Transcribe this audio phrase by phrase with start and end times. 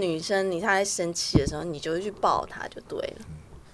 [0.00, 3.24] 女生你她在生气的时候，你就会去抱她就对了。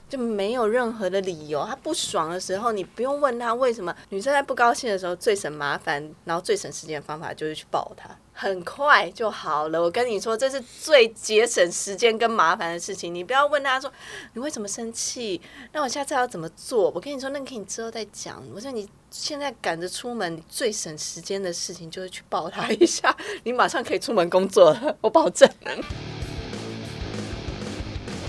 [0.07, 3.97] 就没有任何的理由，她不爽的时候，你不用问她为什么。
[4.11, 9.83] 女生在不高兴的时候，最省麻烦，然后最省时间的方法就是去抱她，很快就好了。
[9.83, 13.15] 我跟你说，这是最节省时间跟麻烦的事情。
[13.15, 13.93] 你不要问他说
[14.33, 15.39] 你为什么生气，
[15.73, 16.91] 那我下次要怎么做？
[16.95, 18.43] 我跟你说，那可以之后再讲。
[18.55, 25.47] 我说你现在赶着出门，你最省时间的事情就是去抱他一下，你马上可以出门工作了，我保证。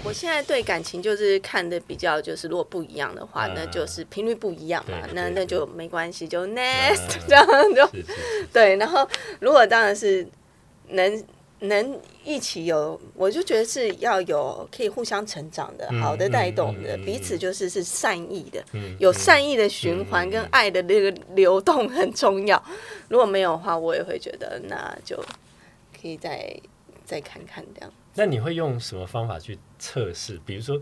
[0.04, 7.88] 我现在对感情就是看的比较，就是如果不一样的话，那就是频率不一样嘛，那那就没关系，就 next 这样就
[8.52, 8.76] 对。
[8.78, 9.08] 然后
[9.40, 10.28] 如果当然是
[10.90, 11.24] 能
[11.60, 18.64] 能一起有，我就觉得是要有可以互相成长的，好的带动的，彼此就是是善意的，
[19.00, 22.62] 有善意的循环跟爱的那个流动很重要。
[23.08, 25.16] 如果没有的话，我也会觉得那就
[26.02, 26.54] 可以再
[27.06, 27.94] 再看看这样。
[28.14, 30.40] 那你会用什么方法去测试？
[30.46, 30.80] 比如说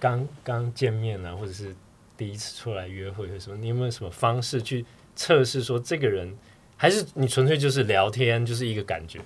[0.00, 1.74] 刚刚见面啊，或者是
[2.16, 3.56] 第一次出来约会，或什么？
[3.56, 6.36] 你有没有什么方式去测试说这个人，
[6.76, 9.20] 还是你纯粹就是聊天，就是一个感觉？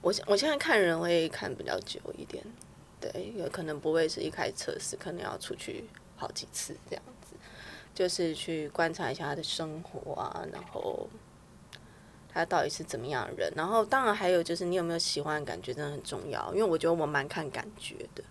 [0.00, 2.42] 我我现在看人会看比较久一点，
[2.98, 5.84] 对，有可能不会是一开始测试，可能要出去
[6.16, 7.36] 好几次这样子，
[7.94, 11.08] 就是去观察一下他的生活啊，然后。
[12.36, 13.50] 他到底是怎么样的人？
[13.56, 16.52] 然后当然还有就是你有没有喜欢的感觉，真的很重要。
[16.52, 18.22] 因为我觉得我蛮看感觉的，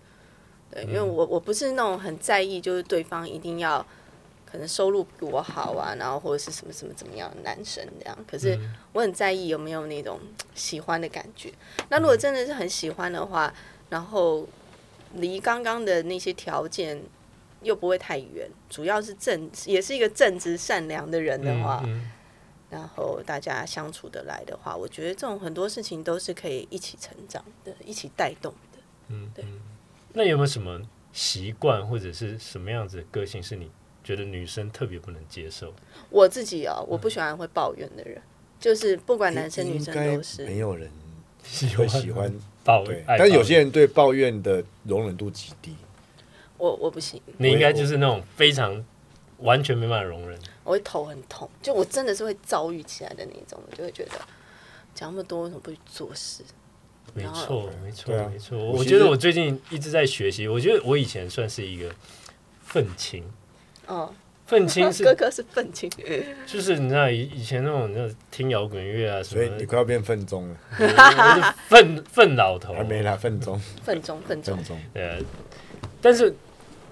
[0.70, 3.84] 对，因为我我不是那种很在意，就是对方一定要
[4.46, 8.16] 可能收入比我好啊，然后或者是什么什么怎么样的男生这样。
[8.30, 8.56] 可是
[8.94, 10.20] 我很在意有没有那种
[10.54, 11.52] 喜欢的感觉。
[11.90, 13.52] 那如果真的是很喜欢的话，
[13.90, 14.48] 然后
[15.14, 17.02] 离刚刚的那些条件
[17.64, 21.84] 又不会太远，主要是正也是一个正直善良的人的话。
[22.76, 28.80] 然后大家相处的来的话，我觉得这种很多事情都是可以一起成长的，一起带动的。
[29.08, 29.46] 嗯，对。
[30.12, 30.82] 那有没有什么
[31.14, 33.72] 习惯或者是什么样子的个性是你
[34.04, 35.74] 觉得女生特别不能接受？
[36.10, 38.22] 我自己啊，我不喜欢会抱怨的人，
[38.60, 40.92] 就是不管男生女生都是没有人
[41.78, 42.30] 会喜欢
[42.66, 45.74] 抱怨，但有些人对抱怨的容忍度极低。
[46.58, 48.84] 我我不行，你应该就是那种非常
[49.38, 50.38] 完全没办法容忍。
[50.66, 54.12] 我会头很痛，就我真的是会遭遇起来的那种，我就会觉得
[54.96, 56.44] 讲那么多为什么不去做事？
[57.14, 58.58] 没错，没错，没错。
[58.58, 61.94] 我觉得我最近一直在学习，我觉得我以前算是一个
[62.64, 63.24] 愤青。
[63.86, 64.12] 哦，
[64.48, 65.88] 愤青是 哥哥是愤青，
[66.48, 74.58] 就是你知道以以前那种那听摇滚乐啊什么，所以你快要变愤中了，愤愤老头还没啦，愤中，愤中，愤中，
[74.92, 75.24] 对，
[76.02, 76.36] 但是。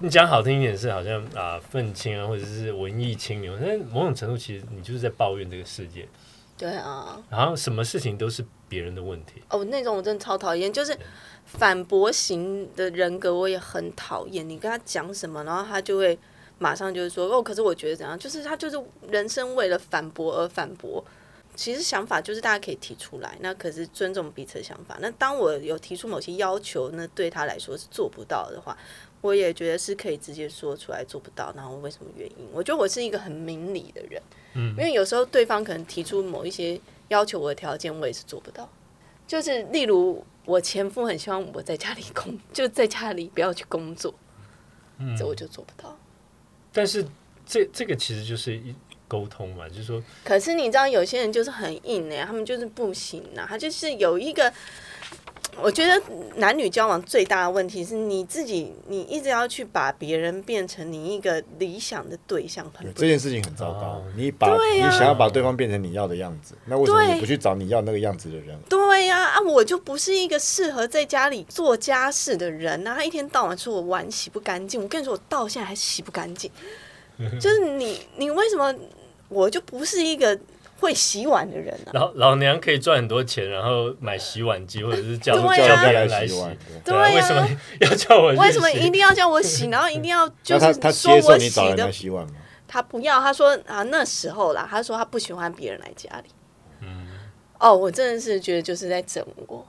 [0.00, 6.06] 你讲好听一点是好像啊愤青啊，或者是文艺青年，但某种程度其实你就是在抱怨这个世界。
[6.58, 7.22] 对啊。
[7.30, 9.42] 然后什么事情都是别人的问题。
[9.48, 10.96] 哦，那种我真的超讨厌，就是
[11.44, 14.46] 反驳型的人格，我也很讨厌。
[14.48, 16.18] 你跟他讲什么，然后他就会
[16.58, 18.76] 马上就是说哦，可是我觉得怎样，就是他就是
[19.08, 21.02] 人生为了反驳而反驳。
[21.56, 24.98] 其实想法就是大家可以提出来，那可是尊重彼此的想法。
[25.00, 28.76] 那当我有提出某些要求，那对他来说是做不到的话。
[29.24, 32.46] 我也觉得是可以直接说出来做不到，然后为什么原因？
[32.52, 34.20] 我觉得我是一个很明理的人，
[34.52, 38.68] 嗯，因为有时候对方可能提出某一些要求我的条件，我也是做不到。
[39.26, 44.14] 就是例如我前夫很希望我在家里工，就在家里不要去工作，
[44.98, 45.96] 嗯，这我就做不到。
[46.70, 47.02] 但是
[47.46, 48.74] 这这个其实就是一
[49.08, 54.52] 沟通嘛，就是说，可是你知道有些人就是很硬哎，他们就是不行啊，他就是有一个。
[55.62, 56.00] 我觉得
[56.36, 64.02] 男女交往最大的问题是你自己，你一直要去把别人变成你一个理想的对象，这件事情很糟糕。
[64.16, 68.58] 你把你想要把对方变成你要的样子，那为什么你不去找你要那个样子的人？
[68.68, 72.94] 对呀，啊，我就不是一个适合在家里做家事的人啊！
[72.96, 76.50] 他一天到晚说我碗洗不干净，我跟你说，我到现在还洗不干净。
[77.40, 78.74] 就是你，你为什么
[79.28, 80.38] 我就不是一个？
[80.84, 86.34] 会洗碗的人啊，老老娘可以赚很多钱，然后买洗碗机，或者是叫 叫别人来洗。
[86.84, 87.48] 对啊，为什么
[87.80, 88.32] 要叫我？
[88.34, 89.70] 为什么一定要叫我洗？
[89.70, 92.34] 然后一定要就是说我洗的洗碗吗？
[92.68, 96.28] 他不要，他说啊那时候啦，他说他不喜欢别人来家里。
[96.80, 97.08] 嗯，
[97.58, 99.66] 哦，我真的是觉得就是在整我，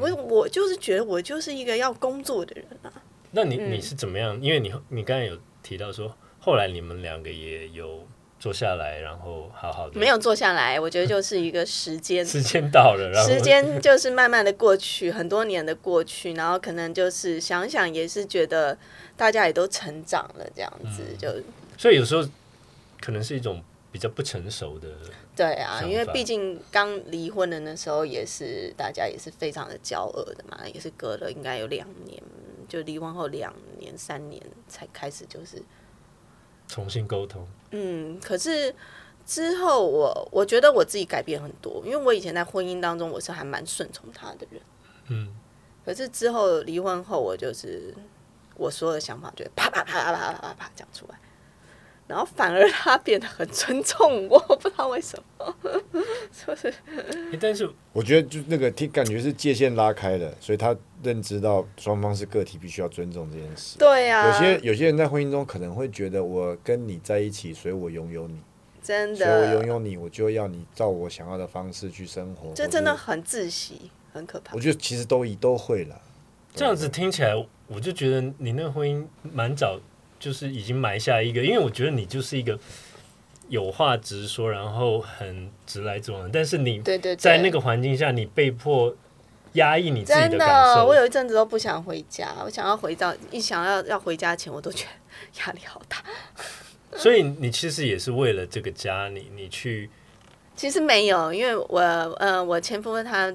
[0.00, 2.92] 我我就是觉得我就是一个要工作的人啊。
[3.30, 4.36] 那你你是怎么样？
[4.42, 8.06] 因为你你刚才有提到说，后来你们两个也有。
[8.40, 9.98] 坐下来，然后好好的。
[9.98, 12.24] 没有坐下来，我觉得就是一个时间。
[12.24, 18.78] 时间到了，然后时间就是慢慢的过去，很多年的过去，然后可能就是想想也是觉得
[19.16, 21.28] 大家也都成长了，这样子就。
[21.76, 22.26] 所以有时候
[23.00, 24.86] 可能是一种比比较不成熟的。
[25.34, 32.22] 对啊，因为毕竟刚离婚的那时候也是大家也是非常的骄傲的嘛，也是隔了应该有两年，
[32.68, 35.60] 就离婚后两年三年才开始就是
[36.68, 37.44] 重新沟通。
[37.72, 38.72] 嗯，可是
[39.26, 44.62] 之后我，我觉得我自己改变很多，因为我以前在婚姻当中，我是还蛮顺从他的人。
[45.08, 45.34] 嗯，
[45.84, 47.92] 可是之后离婚后，我就是
[48.54, 51.18] 我所有的想法，就啪啪啪啪啪啪啪啪讲出来。
[52.08, 55.54] 然后反而他变得很尊重我，不知道为什么，
[56.32, 56.68] 是不是？
[57.30, 63.78] 诶但是我觉得就那个听感觉是界限拉开了，所以他认知到双方是个体，必须要尊重这件事。
[63.78, 68.40] 对啊，有些有些人在婚姻中可能会觉得我跟你在一起，所以我拥有你，
[68.82, 72.52] 真的所以我拥，有你，我就要你照我想要的方式去生活。
[72.54, 74.60] 这，真的很窒息，很可怕我。
[74.60, 76.00] 觉得其实都一都会了。
[76.54, 77.34] 这样子听起来，
[77.66, 79.78] 我就觉得你那个婚姻蛮早，
[80.18, 82.58] 就是已经埋下一个，因为我觉得你就是一个
[83.48, 86.80] 有话直说，然后很直来直往的，但是你
[87.16, 88.94] 在那个环境下，你被迫
[89.54, 90.94] 压抑你自己的感的，受我。
[90.94, 95.98] 有一阵子都不想回家，我想要回到一想要要回家前，我都觉得压力好大。
[96.96, 99.88] 所以你其实也是为了这个家，你你去
[100.56, 101.80] 其实没有，因为我
[102.18, 103.32] 呃，我前夫他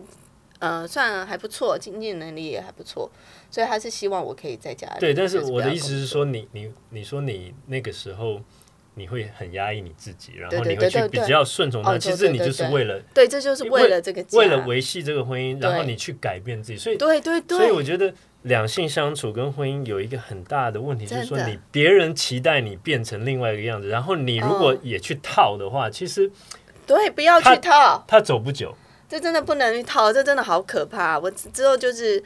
[0.59, 3.09] 呃算还不错，经济能力也还不错，
[3.53, 4.99] 所以他是希望我可以在家里。
[4.99, 8.41] 对，但是我的意思是，说你，你你说你那个时候
[8.95, 11.91] 你会很压抑你自己，然后你会去比较顺从他。
[11.91, 18.11] 哦其实你就是为了对，这就是为了这个家，为了维系这个婚姻，然后你去改变自己，所以对对对，所以我觉得
[18.41, 26.31] 两性相处跟婚姻有一个很大的问题，就是说你别人期待你变成另外一个样子，然后你如果嗯也去套的话，其实
[26.87, 28.75] 对不要去套，他走不久。
[29.09, 31.19] 这真的不能去套，这真的好可怕。
[31.19, 32.23] 我之之后就是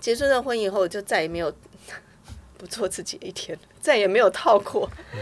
[0.00, 1.52] 结束这婚以后，我就再也没有
[2.56, 4.90] 不做自己的一天，再也没有套过。
[5.14, 5.20] 嗯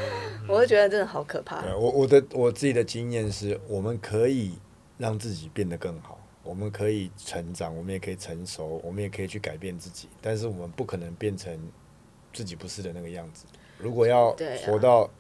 [0.49, 1.61] 我就觉得真的好可怕。
[1.61, 4.53] 对我我的我自己的经验是，我们可以
[4.97, 11.59] 让自己变得更好，我们可以成长，我们也可以成熟，我们也可以去改变自己，但是我们不可能变成
[12.33, 13.45] 自己不是的那个样子。
[13.77, 15.11] 如果要活到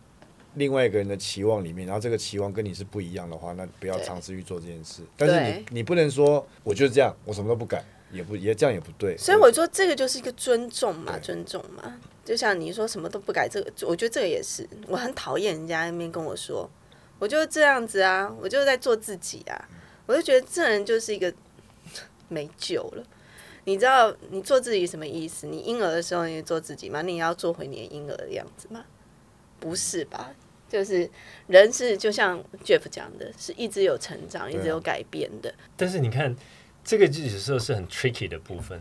[0.54, 5.02] 另外一个人的期望里面，然后这个期望跟你是不一样的话，那不要尝试去做这件事。
[5.16, 9.16] 但是你你不能说我就是这样，我什么都不改，也不也这样也不对。
[9.16, 12.00] 所以我说这个就是一个尊重嘛，尊重嘛。
[12.24, 16.68] 就像你说什么都不改，这个我觉得这个也是，我很讨厌人家那边跟我说，
[17.18, 19.68] 我就是这样子啊，我就是在做自己啊，
[20.06, 21.32] 我就觉得这人就是一个
[22.28, 23.04] 没救了。
[23.64, 25.46] 你知道你做自己什么意思？
[25.46, 27.02] 你婴儿的时候你做自己吗？
[27.02, 28.84] 你也要做回你的婴儿的样子吗？
[29.58, 30.32] 不是吧？
[30.68, 31.08] 就是
[31.46, 35.54] 人是就像 Jeff 讲的，是一直有成长，一直有改变的。
[35.76, 36.34] 但是你看，
[36.86, 38.80] 这个有时候是很 tricky 的部分。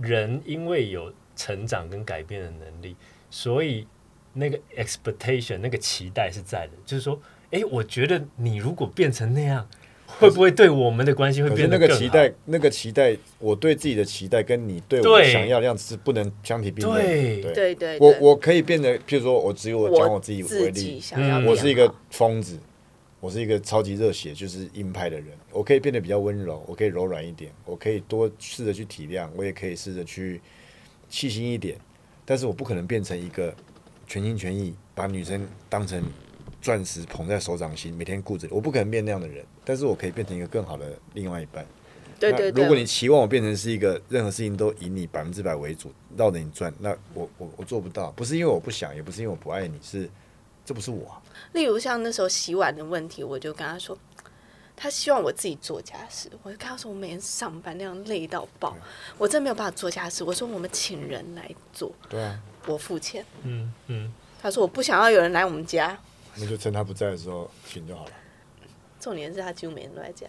[0.00, 2.96] 人因为有成长跟改变的能力，
[3.28, 3.86] 所以
[4.32, 7.20] 那个 expectation 那个期待是在的，就是说，
[7.50, 9.68] 哎，我觉得你如果变成那样，
[10.06, 11.94] 会不会对我们的关系会变得更好？
[11.94, 17.04] 那个期待，那个期待，我对自己的期待跟你对我想要的样子是不能相提并论。
[17.04, 22.58] 对对对我我可以变得，譬如说我只有我讲我我自己为例，想要嗯我是一个疯子，
[23.20, 25.28] 我是一个超级热血，就是硬派的人。
[25.52, 30.40] 我可以变得比较温柔，我可以柔软一点，我可以多试着去体谅，我也可以试着去
[31.08, 31.78] 细心一点。
[32.24, 33.54] 但是我不可能变成一个
[34.06, 36.02] 全心全意把女生当成
[36.62, 38.48] 钻石捧在手掌心，每天顾着。
[38.50, 41.66] 我不可能变那样的人，但是我可以变成一个更好的另外一半。
[42.18, 48.10] 对对对，如果你期望我变成是一个任何事情都以你百分之百为主，绕着你转，那我我我做不到。
[48.12, 50.08] 不是因为我不想，也不是因为我不爱你，是
[50.64, 51.22] 这不是我、啊。
[51.52, 53.96] 例如像那时候洗碗的问题，我就跟他说，
[54.76, 58.76] 他希望我自己做家事，我就跟他说我每天上班那样累到爆，
[59.18, 60.22] 我真没有办法做家事。
[60.24, 63.24] 我说我们请人来做，对啊，我付钱。
[63.42, 65.98] 嗯嗯，他说我不想要有人来我们家，
[66.36, 68.12] 那就趁他不在的时候请就好了。
[69.00, 70.26] 重点是他几乎每天都在家，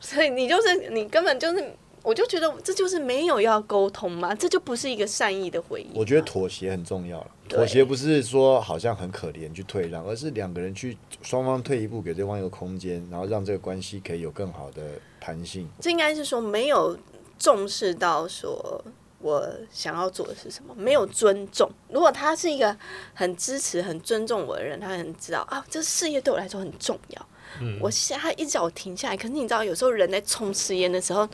[0.00, 5.90] 所以你就是你根本就是，我就觉得这就是没有要沟通嘛，这就不是一个善意的回应。
[5.94, 7.30] 我觉得妥协很重要了。
[7.48, 14.82] 妥协不是说好像很可怜去退让，而是两个人去双方退一步，给对方一个空间，然后让这个关系可以有更好的
[15.20, 15.68] 弹性。
[15.80, 16.98] 这应该是说没有
[17.38, 18.82] 重视到说
[19.20, 21.70] 我想要做的是什么，没有尊重。
[21.88, 22.76] 如果他是一个
[23.14, 27.26] 很支持、很尊重我的人，他很知道啊，这事业对我来说很重要。
[27.60, 31.28] 嗯我现在他一直叫我停下来，可是你知道，有时候人在冲事业的时候，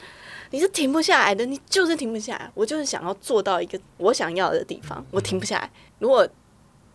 [0.51, 2.51] 你是停不下来的，你就是停不下来。
[2.55, 5.71] 我就是想要做到一个我想要的地方，我停不下来。
[5.99, 6.27] 如果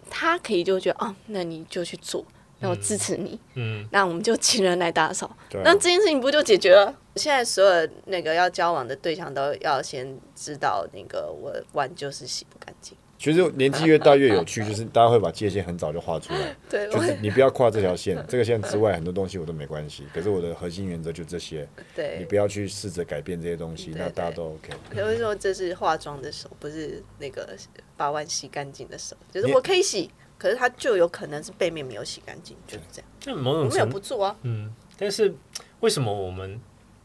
[0.09, 2.25] 他可以就觉得哦，那你就去做，
[2.59, 5.27] 那我支持你，嗯，那我们就请人来打扫。
[5.27, 6.93] 啊那这件事情不就解决了？
[7.15, 12.97] 现在所有那个要交往的对象都要先知道，那个我碗就是洗不干净。
[13.23, 20.03] 其实年纪越大越有趣， 就是大家会把界限很早就画出来， 对，就是你不要跨这条线， 这个线之外很多东西我都没关系。
[20.13, 21.65] 可是我的核心原则就这些，
[21.95, 24.73] 对你，不要去试着改变这些东西，那大家都 OK。
[24.97, 27.55] 我会说这是化妆的手，不是那个
[27.95, 33.09] 把碗洗干净的手，就是我可以洗，可是它就有可能是背面没有洗干净，就是这样。
[33.25, 35.33] 那某我没有种程不做啊，嗯，但是
[35.79, 36.59] 为什么我们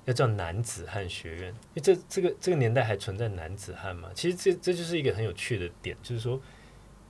[0.09, 1.49] 要叫男子汉学院？
[1.49, 4.09] 因为这这个这个年代还存在男子汉嘛？
[4.15, 6.41] 其实这这就是一个很有趣的点，就是说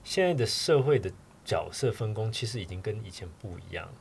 [0.03, 1.09] 现在的社会的
[1.45, 3.93] 角色分工其实已经跟以前不一样了。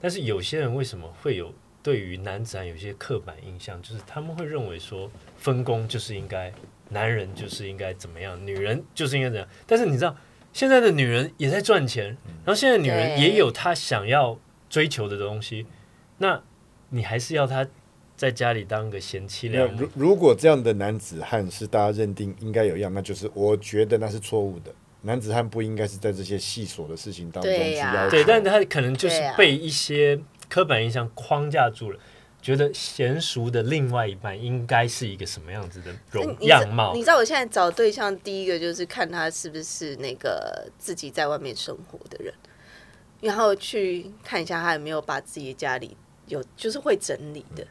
[0.00, 1.52] 但是有些人为什么会有
[1.82, 3.80] 对于男子汉有些刻板印象？
[3.82, 6.50] 就是他们会认为说分工就是应该
[6.88, 9.46] 男人就是应该怎么样，女人就是应该怎样。
[9.66, 10.16] 但是你知道
[10.54, 14.40] 现在的女人也在赚钱，然后现在的女人也有她想要
[14.70, 15.66] 追求的东西，
[16.16, 16.42] 那
[16.88, 17.68] 你还是要她
[18.18, 19.88] 在家里当个贤妻，良母如。
[19.94, 24.74] 如果这样的男子汉是大家认定应该有样，那就是我觉得那是错误的。
[25.02, 28.10] 男子汉不应该是在这些细琐的事情当中对呀去要求。
[28.10, 31.98] 对，但他可能就是被一些刻板印象框架住了，
[32.42, 37.00] 觉得娴熟的另外一半应该是一个什么样子的容样貌你。
[37.00, 42.34] 知道我现在找对象，第一个就是看他是不是那个自己在外面生活的人，
[43.20, 45.96] 然后去看一下他有没有把自己家里
[46.26, 47.64] 有就是会整理的。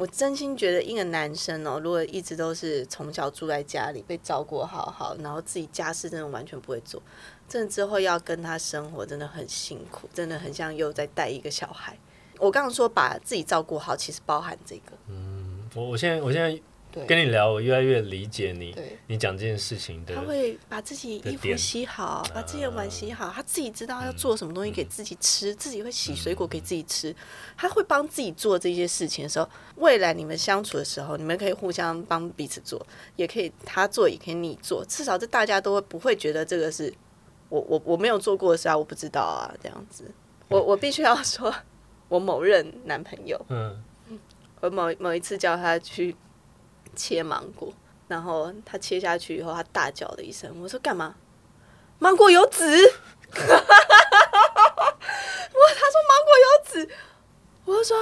[0.00, 7.02] 我真心觉得一个男生哦，如果一直都是从小住在家里被照顾好好，然后自己家事真的完全不会做，
[7.46, 11.98] 真的之后要跟他生活真的很辛苦，真的很像又在带一个小孩。
[12.38, 16.58] 我刚刚说把自己照顾好，其实包含这个，嗯我我现在我现在
[16.92, 17.04] 对。
[17.06, 18.98] 跟你聊，我越来越理解你对。
[19.06, 27.14] 你讲这件事情的他会把自己衣服洗好，把自己的碗洗好，他自己知道要做什么东西给自己吃，自己会洗水果给自己吃，
[27.56, 32.84] 他会帮自己做这些事情的时候，未来你们相处的时候，你们可以互相帮彼此做，
[33.16, 36.92] 也可以他做，也可以你做，至少这大家都会不会觉得这个是
[37.48, 40.04] 我我我没有做过的事啊，我不知道啊，这样子，
[40.48, 41.52] 我我必须要说，
[42.08, 43.82] 我某任男朋友，嗯，
[44.60, 46.14] 我某某一次叫他去
[47.00, 47.72] 切芒果，
[48.08, 50.54] 然后他切下去以后，他大叫了一声。
[50.60, 51.14] 我说干嘛？
[51.98, 52.64] 芒果有籽。
[52.70, 52.76] 我
[55.78, 56.88] 他说芒果有籽，
[57.64, 57.96] 我就说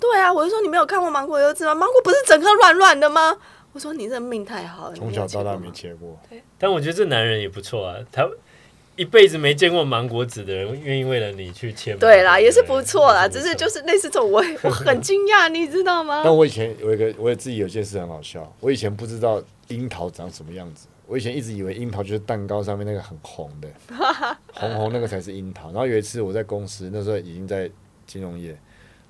[0.00, 1.74] 对啊，我就说你没有看过芒果有籽吗？
[1.74, 3.36] 芒果不是整颗软软的吗？
[3.72, 8.28] 我说你这命太好了，从小到大没切过吗切过，但我觉得这男人也不错啊，他
[8.96, 12.08] 一辈子没见过芒果籽的人，愿意为了你去切芒果。
[12.08, 16.22] 对啦，也是不错啦，只是就是类似这种，我我很惊讶，你知道吗？
[16.24, 18.50] 但我以前有一个，我也自己有件事很好笑。
[18.60, 23.68] 我以前不知道樱桃长什么样子，我以前一直以为樱桃就是蛋糕上面那个很红的，
[24.54, 25.68] 红红那个才是樱桃。
[25.72, 27.70] 然后有一次我在公司，那时候已经在
[28.06, 28.58] 金融业，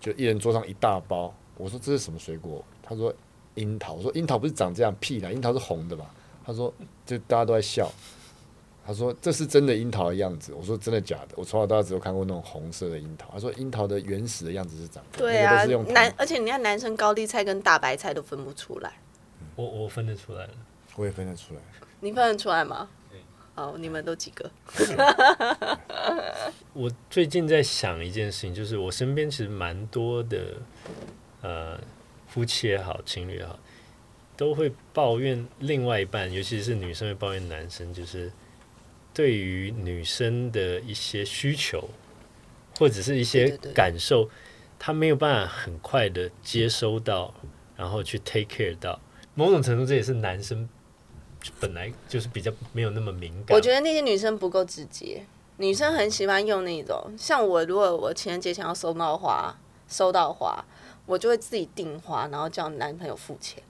[0.00, 1.33] 就一人桌上一大包。
[1.57, 2.64] 我说这是什么水果？
[2.83, 3.14] 他说
[3.55, 3.95] 樱桃。
[3.95, 6.12] 我说樱桃不是长这样，屁啦，樱桃是红的吧？
[6.45, 6.73] 他说
[7.07, 7.88] 就大家都在笑。
[8.87, 10.52] 他说这是真的樱桃的样子。
[10.55, 11.35] 我说真的假的？
[11.37, 13.28] 我从小到大只有看过那种红色的樱桃。
[13.33, 18.93] 他说樱桃的原始的样子是长这样，对啊男，而且你看男生高丽菜跟大白菜都分不出来，
[19.57, 20.50] 我我分得出来了。
[20.95, 21.61] 我也分得出来。
[22.00, 22.88] 你分得出来吗？
[23.55, 24.50] 好，你们都几个？
[26.75, 30.57] 我最近在想一件事情，就是我身边其实蛮多的
[31.40, 31.81] 呃
[32.26, 33.59] 夫妻也好，情侣也好，
[34.37, 38.31] 都会抱怨另外一半，尤其是女生会抱怨男生，就是
[39.16, 41.88] 对于女生的一些需求
[42.78, 44.28] 或者是一些对对对感受，
[44.78, 47.32] 他没有办法很快的接收到，
[47.75, 49.00] 然后去 take care 到。
[49.35, 50.68] 某种程度，这也是男生
[51.58, 53.56] 本来就是比较没有那么敏感。
[53.56, 55.25] 我觉得那些女生不够直接，
[55.56, 59.56] 女生很喜欢用那种，像我，如果我情人节想要收到花，
[59.88, 60.62] 收到花，
[61.06, 63.62] 我就会自己订花，然后叫男朋友付钱。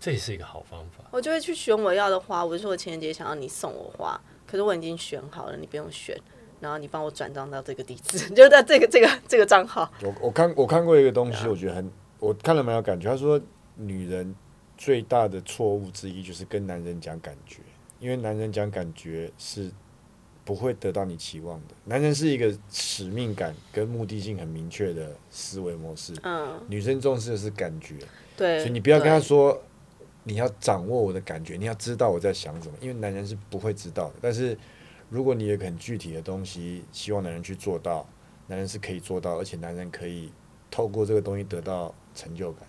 [0.00, 1.04] 这也是一个好方法。
[1.10, 6.16] 我就会去选我要的花，我就说我情人节想要你送我花，可是我已经选好了，你不用选，
[6.60, 9.90] 然后你帮我转账到这个地址， 就在这个这个这个账号。
[10.02, 13.08] 我我看我看过一个东西，我觉得很，我看了蛮有感觉。
[13.08, 13.40] 他说，
[13.76, 14.34] 女人
[14.76, 17.60] 最大的错误之一就是跟男人讲感觉，
[17.98, 19.70] 因为男人讲感觉是
[20.44, 21.74] 不会得到你期望的。
[21.84, 27.96] 男人是一个使命感跟目的性很明确的思维模式，嗯，女生重视的是感觉，
[28.36, 28.60] 对。
[28.60, 29.60] 所以你不要跟他说
[30.28, 34.14] 你要掌握我的感觉，你要知道我在想什么，因为男人是不会知道的。
[34.20, 34.56] 但是
[35.08, 38.06] 如果你有个很具体的东西，希望男人去做到，
[38.46, 40.30] 男人是可以做到，而且男人可以
[40.70, 42.68] 透过这个东西得到成就感。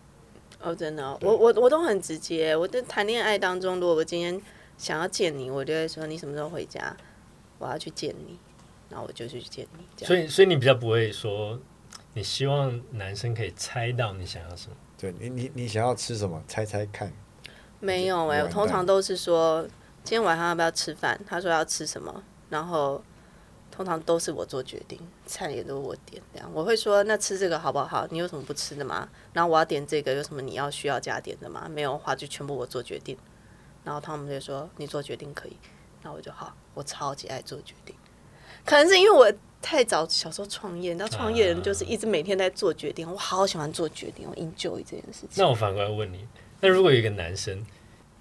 [0.62, 2.56] 哦，真的哦、我我我都很直接。
[2.56, 4.42] 我在谈恋爱当中，如果我今天
[4.78, 6.96] 想要见你，我就会说你什么时候回家，
[7.58, 8.38] 我要去见你，
[8.90, 9.86] 然后我就去见你。
[9.98, 11.60] 这样所以，所以你比较不会说，
[12.14, 14.76] 你希望男生可以猜到你想要什么。
[14.98, 16.42] 对你，你你想要吃什么？
[16.48, 17.12] 猜猜看。
[17.80, 19.64] 没有哎、我通常都是说
[20.04, 21.20] 今天晚上要不要吃饭？
[21.26, 23.02] 他说要吃什么，然后
[23.72, 26.22] 通常都是我做决定，菜也都是我点。
[26.34, 28.06] 这样我会说，那吃这个好不好？
[28.12, 29.08] 你有什么不吃的吗？
[29.34, 31.68] 然后我要点这个，有什么你要需要加点的吗？
[31.70, 33.18] 没有的话就全部我做决定。
[33.84, 35.56] 然后他们就说你做决定可以，
[36.04, 37.96] 那我就好，我超级爱做决定。
[38.66, 39.32] 可能是因为我
[39.62, 45.30] 太早小时候创业，你知道创业人就是一直每天在做决定，我好喜欢做决定，我 enjoy 这件事情。
[45.38, 46.28] 那我反过来问你，
[46.62, 47.66] 那如果有一个男生，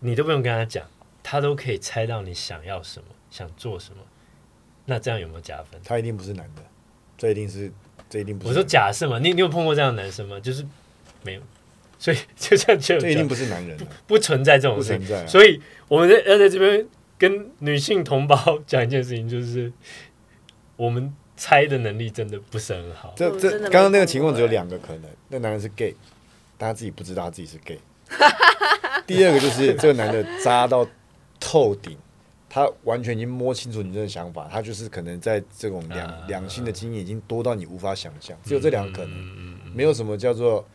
[0.00, 0.86] 你都不用跟他讲，
[1.22, 4.02] 他都可以猜到你想要什么，想做什么，
[4.86, 5.80] 那这样有没有加分？
[5.84, 6.62] 他一定不是男的，
[7.16, 7.70] 这一定是，
[8.08, 8.48] 这一定不是。
[8.48, 10.38] 我说假设嘛，你你有碰过这样的男生吗？
[10.40, 10.64] 就是
[11.22, 11.42] 没有，
[11.98, 15.26] 所以 就这样就这一定不是男人啊，不存在这种事情。
[15.26, 16.86] 所以我们在要在这边
[17.18, 19.72] 跟女性同胞讲一件事情，就是
[20.76, 23.12] 我们猜的能力真的不是很好。
[23.16, 25.94] 这这刚刚那个情况只有两个可能，那男人是 gay，
[26.56, 27.78] 但他自己不知道他自己是 gay。
[29.06, 30.86] 第二个就是这个男的渣到
[31.40, 31.96] 透顶，
[32.48, 40.66] 他完全已经摸清楚你这个想法，他就是可能在这种两啊两性的经验已经多到你无法想象，只有这两个可能，嗯没有什么叫做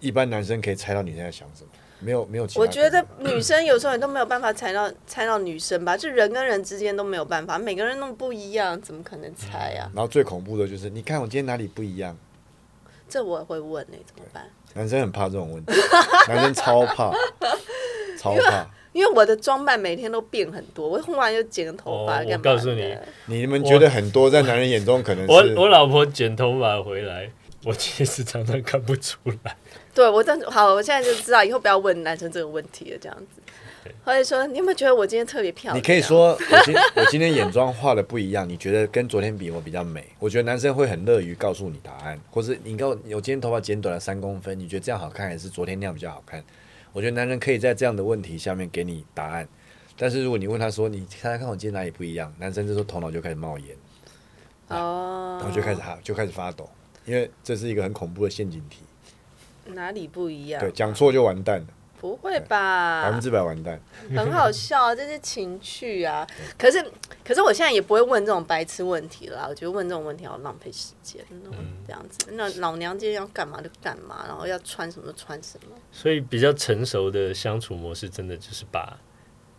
[0.00, 1.70] 一般男生可以猜到女生在想什么，
[2.00, 2.46] 没有没有。
[2.56, 9.90] 我觉得女生有时候也都没有办法猜到猜到女生吧，就人跟人之间都没有办法，每个人那么不一样，怎么可能猜啊？
[9.94, 12.16] 然后最恐怖的就是，你看我今天哪里不一样？
[13.08, 14.50] 这我也会问呢、怎么办？
[14.76, 15.72] 男生很怕这种问题，
[16.28, 17.10] 男生超怕，
[18.18, 18.66] 超怕。
[18.92, 27.30] 因为我的装扮每天都变很多，我忽然又剪个头发，哦干嘛我告诉你你们觉得很多，在男人眼中可能是我我老婆剪头发回来，
[27.64, 29.54] 我其实常常看不出来。
[29.94, 33.42] 对我但好，我现在就知道以后不要问男生这个问题了，这样子。
[34.04, 35.76] 或者说，你有没有觉得我今天特别漂亮？
[35.76, 40.04] 你可以说我今我今天眼妆画的不一样，你觉得跟昨天比我比较美？
[40.18, 46.42] 我觉得男生会很乐于告诉你答案，或是你告我今天头发剪短了三公分，你觉得这样好看还是昨天那样比较好看？
[46.92, 49.46] 我觉得男人可以在这样的问题下面给你答案，
[49.98, 53.76] 但是如果你问他说你猜猜看我今天哪里不一样，男生这时候头脑就开始冒烟，
[54.68, 56.68] 哦，然后就开始哈就开始发抖，
[57.04, 58.78] 因为这是一个很恐怖的陷阱题，
[59.74, 60.58] 哪里不一样？
[60.58, 61.66] 对，讲错就完蛋了，
[62.06, 63.20] 不会吧百分？
[63.20, 63.80] 之百完蛋。
[64.16, 66.24] 很好笑啊，这是情趣啊。
[66.56, 66.80] 可是，
[67.24, 69.46] 可是我现在也不会问这种白痴问题了啦。
[69.48, 71.24] 我觉得问这种问题好浪费时间，
[71.84, 72.28] 这样子。
[72.32, 75.76] 那老娘今天要干嘛就干嘛，然后要穿什么就穿什么。
[75.90, 78.98] 所以比较成熟的相处模式，真的就是把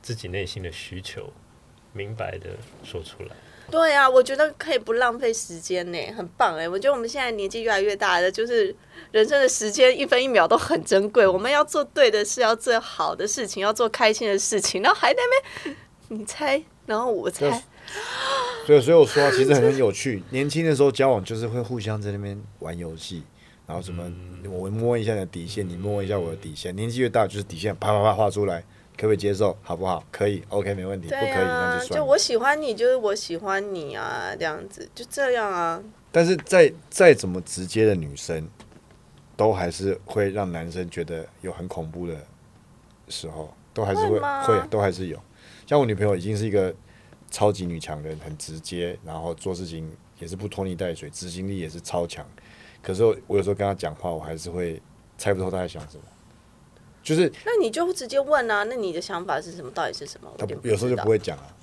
[0.02, 1.34] 自己内心的需求
[1.92, 2.52] 明白的
[2.84, 3.36] 说出来。
[3.70, 6.68] 对啊，我觉得可以不浪费时间呢，很棒哎！
[6.68, 8.74] 我觉得我们现在年纪越来越大的，就是
[9.12, 11.28] 人生的时间一分一秒都很珍贵。
[11.28, 15.78] 我们要做对的事，要做好的事情，要做开心的事情，然后还在那边
[16.08, 17.62] 你猜，然后我猜，
[18.66, 20.24] 对，所以我说、啊，其实很很有趣。
[20.30, 23.24] 年轻的时候交往就是会互相在那边玩游戏，
[23.66, 24.10] 然后什么，
[24.50, 26.74] 我摸一下你的底线，你摸一下我的底线。
[26.74, 28.64] 年纪越大，就是底线啪啪啪画出来，
[28.98, 29.56] 可不可以接受？
[29.62, 30.04] 好不好？
[30.12, 31.08] 可以，OK，没问题。
[31.08, 31.96] 不可对以，那啊，就算了。
[31.96, 35.82] 就我喜欢你，就是我喜欢你啊，这样子就这样啊。
[36.12, 38.50] 但是再再怎么直接的女生，
[39.36, 42.16] 都还是会让男生觉得有很恐怖的
[43.08, 45.22] 时候，都还是会会都还是有。
[45.68, 46.74] 像我女朋友已经是一个
[47.30, 52.26] 超级女强人，很直接，然后做事情也是不拖泥带水，执行力也是超强。
[52.82, 54.82] 可是我我有时候跟她讲话，我还是会
[55.20, 56.04] 猜不透她在想什么。
[57.08, 59.72] 就是那你就直接问啊，那你的想法是什么？
[59.72, 60.30] 到底是什么？
[60.38, 61.56] 我她有时候就不会讲啊，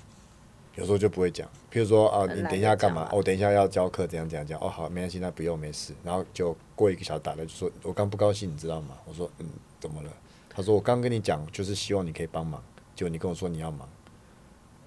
[0.73, 1.47] 有时候就不会讲。
[1.71, 3.07] 譬如说啊，你等一下干嘛？
[3.11, 4.59] 哦，等一下要教课，怎样怎样讲？
[4.59, 5.93] 哦，好，没关系，那不用，没事。
[6.03, 8.97] 然后就过一个小时打来就说，我刚不高兴，你知道吗？
[9.05, 9.45] 我说嗯，
[9.79, 10.09] 怎么了？
[10.49, 12.63] 他说我刚跟你讲，就是希望你可以帮忙，
[12.95, 13.87] 结果你跟我说你要忙，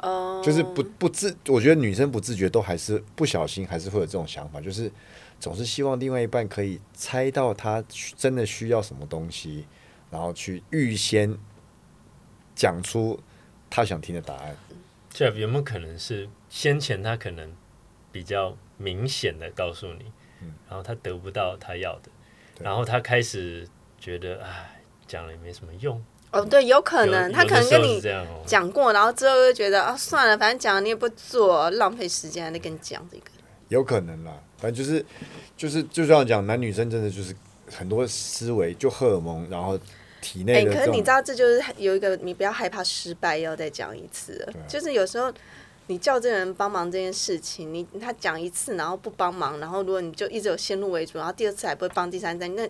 [0.00, 4.90] 哦，就是不不自，我觉得女生不自觉都还是不小心，还是会有这种想法，就是
[5.38, 7.84] 总是希望另外一半可以猜到他
[8.16, 9.66] 真的需要什么东西，
[10.10, 11.36] 然后去预先
[12.54, 13.20] 讲出
[13.68, 14.56] 他想听的答案。
[15.12, 17.52] Jeff 有没有可能是先前他可能
[18.12, 20.12] 比较明显的告诉你，
[20.68, 22.10] 然后他得不到他要的，
[22.60, 23.68] 然后他开始
[23.98, 28.00] 觉得哎讲了也没什么用，哦，对，有可能他可能跟你
[28.46, 33.24] 讲过，然后之后就觉得啊，算了，反正讲了你也不做，浪费时间，还在跟你讲这个。
[33.68, 35.04] 有可能啦，反正就是
[35.56, 37.34] 就是就这样讲，男女生真的就是
[37.70, 39.78] 很多思维就荷尔蒙，然后
[40.20, 44.46] 体哎、内可是你知道，这就是有一个你不要害怕失败，要再讲一次。
[44.66, 45.32] 就是有时候
[45.86, 52.68] 你叫这个人帮忙这件事情，你他讲一次，然后不帮忙，然后如果你就一直有先入为主，然后第二次还不会帮，第三次那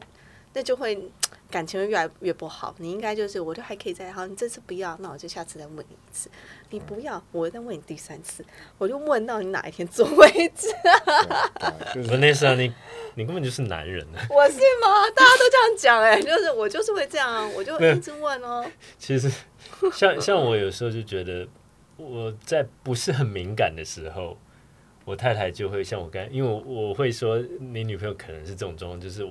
[0.55, 1.11] 那就会
[1.51, 2.75] 感情会越来越不好。
[2.79, 6.31] 你应该就是，我就还可以再好，你这次不要，那我就下次再问你一次。
[6.71, 8.45] 你不要，我再问你第三次，
[8.77, 10.69] 我就问到你哪一天做为止。
[10.83, 12.73] 对啊就是不那是啊，你
[13.15, 14.21] 你根本就是男人啊。
[14.31, 15.11] 我是吗？
[15.17, 18.65] 大家都这样讲哎、就是我就是会这样啊，我就一直问哦。
[18.99, 19.31] 其实
[19.93, 21.49] 像像我有时候就觉得，
[21.97, 24.37] 我在不是很敏感的时候，
[25.07, 29.27] 我太太就会像我刚才，因为我我会说你女朋友可能是这种状况，就是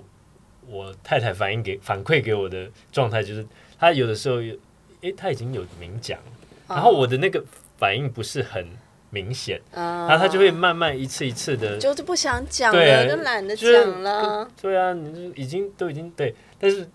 [0.69, 3.45] 我太太反映给反馈给我的状态，就是
[3.79, 4.55] 她有的时候有，
[5.01, 6.19] 诶，她已经有明讲，
[6.67, 7.43] 然后我的那个
[7.77, 8.67] 反应不是很
[9.09, 14.49] 明显，嗯，然后她就会慢慢一次一次的，就是不想讲了，就懒得就是讲了。
[14.61, 16.87] 对啊，你就已经都已经对，但是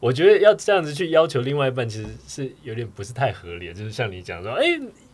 [0.00, 3.74] 我觉得要这样子去要求另外一半，其实是有点不是太合理的。
[3.74, 4.64] 就是像你讲说，哎、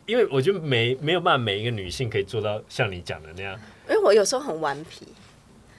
[0.07, 5.07] 因为我觉得没没有办法每一个女性可以做到像你讲的那样，因为我有时候很顽皮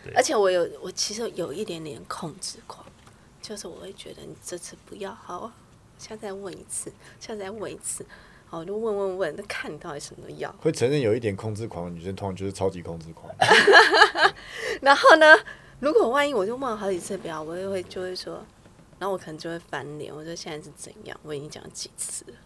[0.10, 2.86] 对，而且我有我其实有一点点控制狂，
[3.42, 5.54] 就是我会觉得你这次不要好啊，
[5.98, 8.06] 下次再问一次，下次再问一次，
[8.48, 10.52] 好，我就问问问，那看你到底什么要。
[10.60, 13.34] 会承认有一点控制狂的女生，通常就是超级控制狂。
[14.82, 15.26] 然后呢，
[15.80, 18.44] 如果万一我就问了好几次不要，我就会就会说，
[18.98, 21.20] 然后我可能就会翻脸，我说现在是怎样？
[21.24, 22.38] 我已经讲几次了。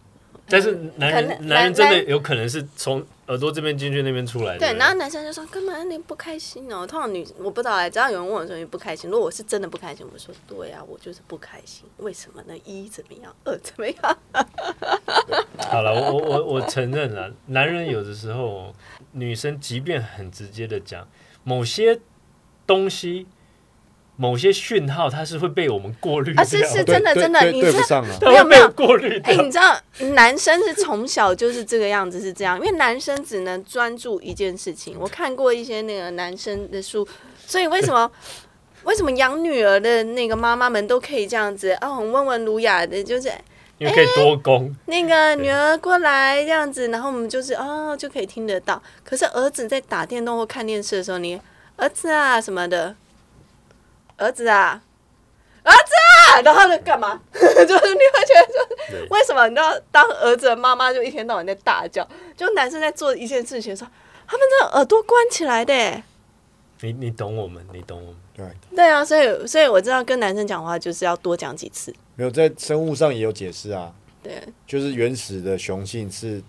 [0.46, 4.58] 但是男人男人真的有可能是从耳朵这边进去那边出来的。
[4.58, 11.84] 对，然后男生就说：“干嘛你不开心哦？”通常女我不知道哎、只要有人问我说你不开心，如果我是真的不开心，我说：“对啊，我就是不开心。
[11.98, 12.54] 为什么呢？
[12.64, 14.18] 一怎么样，二怎么样？
[15.70, 18.74] 好了，我我我我承认了，男人有的时候，
[19.12, 21.08] 女生即便很直接的讲
[21.42, 21.98] 某些
[22.66, 23.26] 东西。
[24.16, 27.72] 某些讯号，它是会被我们过滤啊是是真的真的你是
[28.20, 29.42] 没有没有过滤哎、掉。
[29.42, 29.76] 你知道
[30.14, 34.96] 男生是从小就是这个样子，是这样，因为男生只能专注一件事情。
[35.00, 37.06] 我看过一些那个男生的书，
[37.46, 38.10] 所以为什么
[38.84, 41.94] 为什么养女儿的那个妈妈们都可以这样子啊？
[41.96, 43.32] 很温文儒雅的，就是
[43.78, 48.80] 因为可以多攻，那个女儿过来这样子，然后我们就是哦就可以听得到。
[49.02, 51.40] 可是儿子在打电动或看电视的时候，你
[51.76, 52.94] 儿子啊什么的，
[54.16, 54.82] 儿子啊，
[55.62, 55.92] 儿子
[56.32, 57.20] 啊，然后就干嘛？
[57.32, 63.90] 就是你会觉得说，为什么你知道当儿子的妈妈就一天到晚在大叫，就男生在做一件事情的时候，
[64.26, 66.02] 他们这耳朵关起来的。
[66.80, 68.16] 你你懂我们，你懂我们。
[68.36, 68.46] 对，
[68.76, 71.94] 对啊，所以所以我知道跟男生讲话就是要多讲几次。
[72.16, 76.42] 没有在生物上也有解释啊，对，就是原始的雄性是，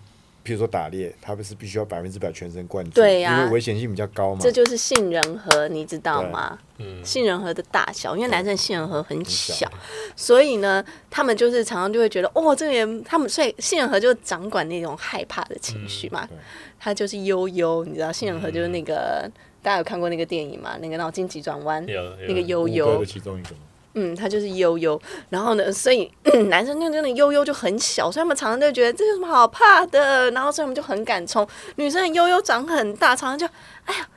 [0.46, 3.40] 譬如说打猎，他不是必须要百分之百全神贯注，对呀。
[3.40, 4.40] 因为危险性比较高嘛。
[4.40, 6.56] 这就是杏仁核，你知道吗？
[6.78, 9.72] 嗯，杏仁核的大小，因为男生杏仁核很小小，
[10.14, 16.36] 所以呢，他们就是常常就会觉得，哦，这个人，他们所以杏仁核就掌管那种害怕的情绪嘛，对。
[16.78, 19.28] 他就是悠悠，你知道，杏仁核就是那个、
[19.62, 20.76] 大家有看过那个电影吗？
[20.80, 21.84] 那个脑筋急转弯，
[22.28, 23.00] 那个悠悠。
[23.00, 23.62] 的，其中一个嘛。
[23.98, 26.10] 嗯，他就是悠悠，然后呢，所以、
[26.48, 31.46] 男生就真的悠悠就很小，所以他们常常就觉得这有什么好怕的，然后所以他们就很敢冲。
[31.76, 33.46] 女生的悠悠长很大，常常就，
[33.86, 34.08] 哎呀，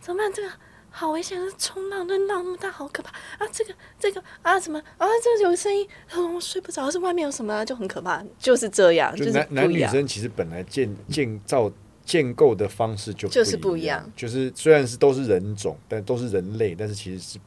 [0.00, 0.32] 怎么办？
[0.32, 0.48] 这个
[0.90, 3.48] 好危险，冲浪那浪那么大，好可怕啊！
[3.52, 5.06] 这个这个啊什么啊？
[5.22, 9.46] 这个有声音，啊我睡不着，是外面有什么啊、就很可怕，就是这样，就是男。
[9.50, 11.70] 男女生其实本来建建造
[12.04, 17.38] 建构的方式就就是不不一样就是虽然是都是人种，但都是人类，但是其实是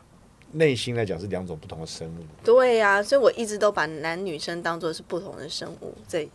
[0.54, 2.24] 内心来讲是两种不同的生物。
[2.44, 6.28] 对呀、所以我一直都把男女生当做是不同的生物在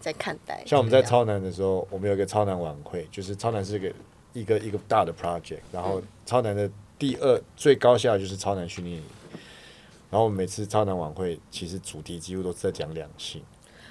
[0.00, 0.62] 在看待。
[0.66, 3.92] 像我们在超男的时候，我们有一个超男晚会，就是超男是一个
[4.32, 9.04] 一个一个大的 project，然后超男的第二最高下就是超男训练营。
[10.10, 13.42] 然后我们每次超男晚会，其实主题几乎都是在讲两性。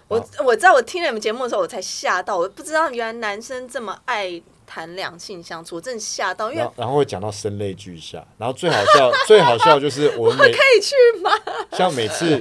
[0.07, 4.39] 我我知道，我听了你们节目的时候，我才吓到，我不知道原来男生这么爱
[4.71, 11.29] 谈两性相处，我真的吓到，因为然后然后会讲到声泪俱下，然后最好笑 最好笑就是我们每可以去吗？
[11.77, 12.37] 像每次，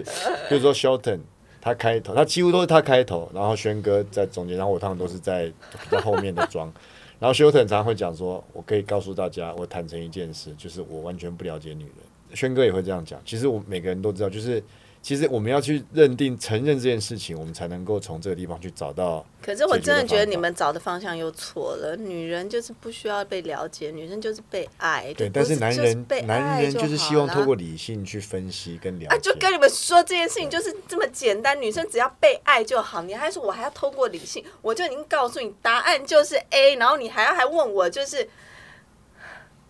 [0.49, 1.19] 比如说 Shelton，
[1.61, 6.73] 他开头，他几乎都是他开头，然后轩哥在中间，然后我通常都是在比较后面的装。
[7.19, 11.95] 然后 Shelton 常常会讲说：“我可以告诉大家，我坦诚一件事，就是我完全不了解女人。”
[12.33, 13.21] 轩哥也会这样讲。
[13.27, 14.63] 其实我每个人都知道，就是
[15.03, 19.25] 其实我们要去认定、承认这件事情，我们才能够从这个地方去找到。
[19.43, 21.97] 可是我真的觉得你们找的方向又错了。
[21.97, 25.13] 女人就是不需要被了解，女生就是被爱。
[25.15, 29.17] 对，但是男就是人被男人就是希望透过理性去分析跟了解。
[29.17, 33.01] 啊，就跟你们说这件事情就是这么简单，女生只要被爱就好。
[33.01, 38.29] 你还说我还要透过理性，我就已经告诉你答案就是 A，然后你还要还问我就是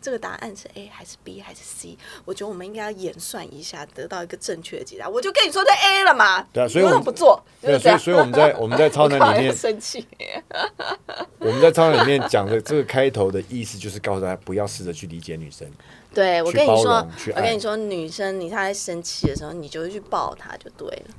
[0.00, 1.96] 这个答案是 A 还是 B 还是 C？
[2.24, 5.08] 我觉得我们应该要演算一下，得到一个正确的解答。
[5.08, 7.42] 我就跟你说这 A 了嘛，对啊所以我们么不做？
[7.60, 7.78] 对，啊。
[7.78, 10.06] 所以所以我们在我们在超能里面生气，
[11.38, 15.70] 我们在超能 里面讲的这个开头的意思，就是告诉大家不要试着去理解女生，
[16.14, 21.14] 对我跟你说我跟你说，女生你她在生气的时候，你就会去抱她就对了。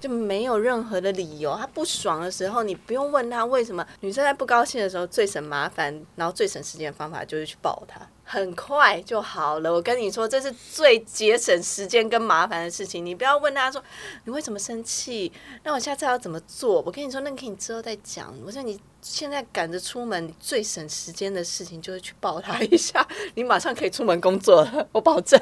[0.00, 3.84] 就没有任何的理由，她不爽的时候，你不用问她为什么。
[3.98, 9.72] 女生在不高兴的时候，最省麻烦，然后最省时间的方法就是去抱她，很快就好了。
[9.72, 13.04] 我跟你说，这是最节省时间跟麻烦的事情。
[13.04, 13.82] 你不要问他说
[14.24, 16.82] 你为什么生气，那我下次要怎么做？
[16.82, 18.34] 我跟你说，那可以之后再讲。
[18.44, 25.40] 我说你现在赶着出门，你最省时间的事情就是去抱他一下， 你马上可以出门工作了，我保证。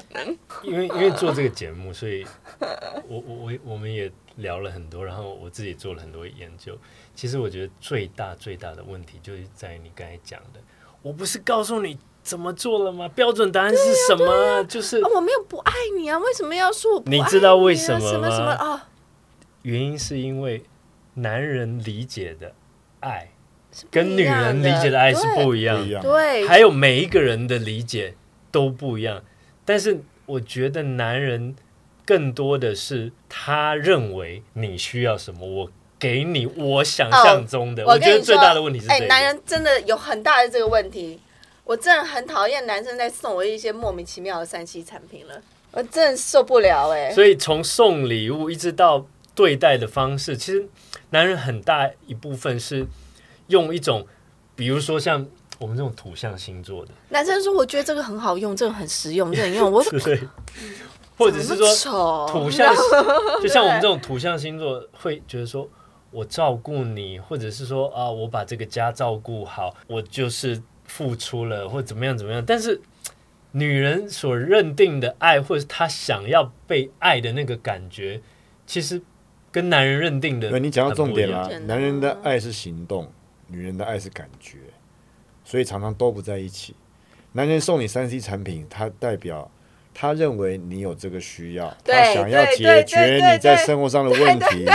[0.62, 2.24] 因为因为做这个节目，所以
[3.08, 6.78] 我我我我们也聊了很多，然后我自己做了很多研究。
[7.16, 10.60] 其实我觉得最大最大的问题就是在你刚才讲的，
[11.02, 13.08] 我不是告诉你怎么做了吗？
[13.14, 14.62] 标准答案是什么啊？
[14.64, 18.88] 就是啊，我没有不爱你啊，为什么要说我不爱你知道为啊什么什么什么吗啊？
[19.62, 20.64] 原因是因为
[21.14, 22.52] 男人理解的
[22.98, 23.30] 爱
[23.92, 26.02] 跟女人理解的爱是不一样的，不一样。
[26.02, 28.14] 对，还有每一个人的理解
[28.50, 29.22] 都不一样，
[29.64, 31.54] 但是我觉得男人
[32.04, 37.82] 更多的是他认为你需要什么，我给你我想象中的。
[37.84, 39.08] 哦我跟你说我觉得最大的问题是哎、这个。
[39.08, 41.20] 男人真的有很大的这个问题，
[41.66, 45.34] 我真的很讨厌男生在送我一些莫名其妙的三 C 产品了，
[45.72, 50.64] 我真的受不了哎、所以从送礼物一直到对待的方式，其实
[51.10, 52.86] 男人很大一部分是
[53.48, 54.06] 用一种，
[54.54, 55.26] 比如说像
[55.58, 60.20] 我们这种土象星座的，男生说我觉得这个很好用，这个很实用，这个很用，我 说对，
[61.18, 62.72] 或者是说土象，
[63.42, 65.68] 就像我们这种土象星座，会觉得说
[66.12, 72.44] 我照顾你，或者是说啊，我把这个家照顾好，我就是付出了，或怎么样怎么样。
[72.46, 72.80] 但是
[73.52, 78.20] 女人所认定的爱，或者是她想要被爱的那个感觉，
[78.66, 79.00] 其实
[79.50, 81.60] 跟男人认定的对，你讲到重点啦很不一样。
[81.60, 83.10] 样男人的爱是行动，
[83.48, 84.58] 女人的爱是感觉，
[85.44, 86.74] 所以常常都不在一起。
[87.32, 89.50] 男人送你三 C 产品，他代表
[89.94, 94.66] 他认为你有这个需要，他想要解决你在生活上的问题，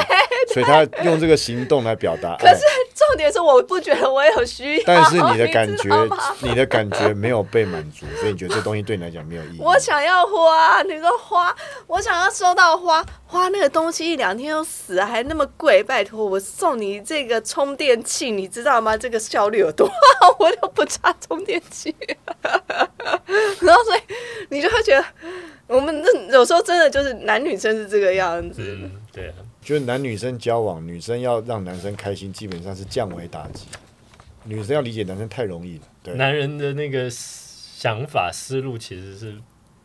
[0.54, 2.62] 所以他用这个行动来表达 可是。
[2.94, 9.60] 重点是我不觉得我有需要，但是你的感觉 吗，你的感觉没有被满足，所以你觉得这东西对你来讲没有意义。
[9.60, 11.56] 我想要花，你说花，
[11.88, 18.96] 我想要收到花，花那个东西一两天就死了，还那么贵，拜托我送你这个充电器，你知道吗？
[18.96, 19.88] 这个效率有多
[20.20, 20.36] 好？
[20.38, 21.96] 我都不差充电器，
[23.62, 24.02] 然后所以
[24.50, 25.04] 你就会觉得，
[25.66, 33.68] 我们这有时候真的就是男女生是这个样子，嗯，对啊，就是男女生交往，女生要让男生开心，基本上是降维打击。
[34.44, 39.36] 女生要理解男生太容易了，对，男人的那个想法思路其实是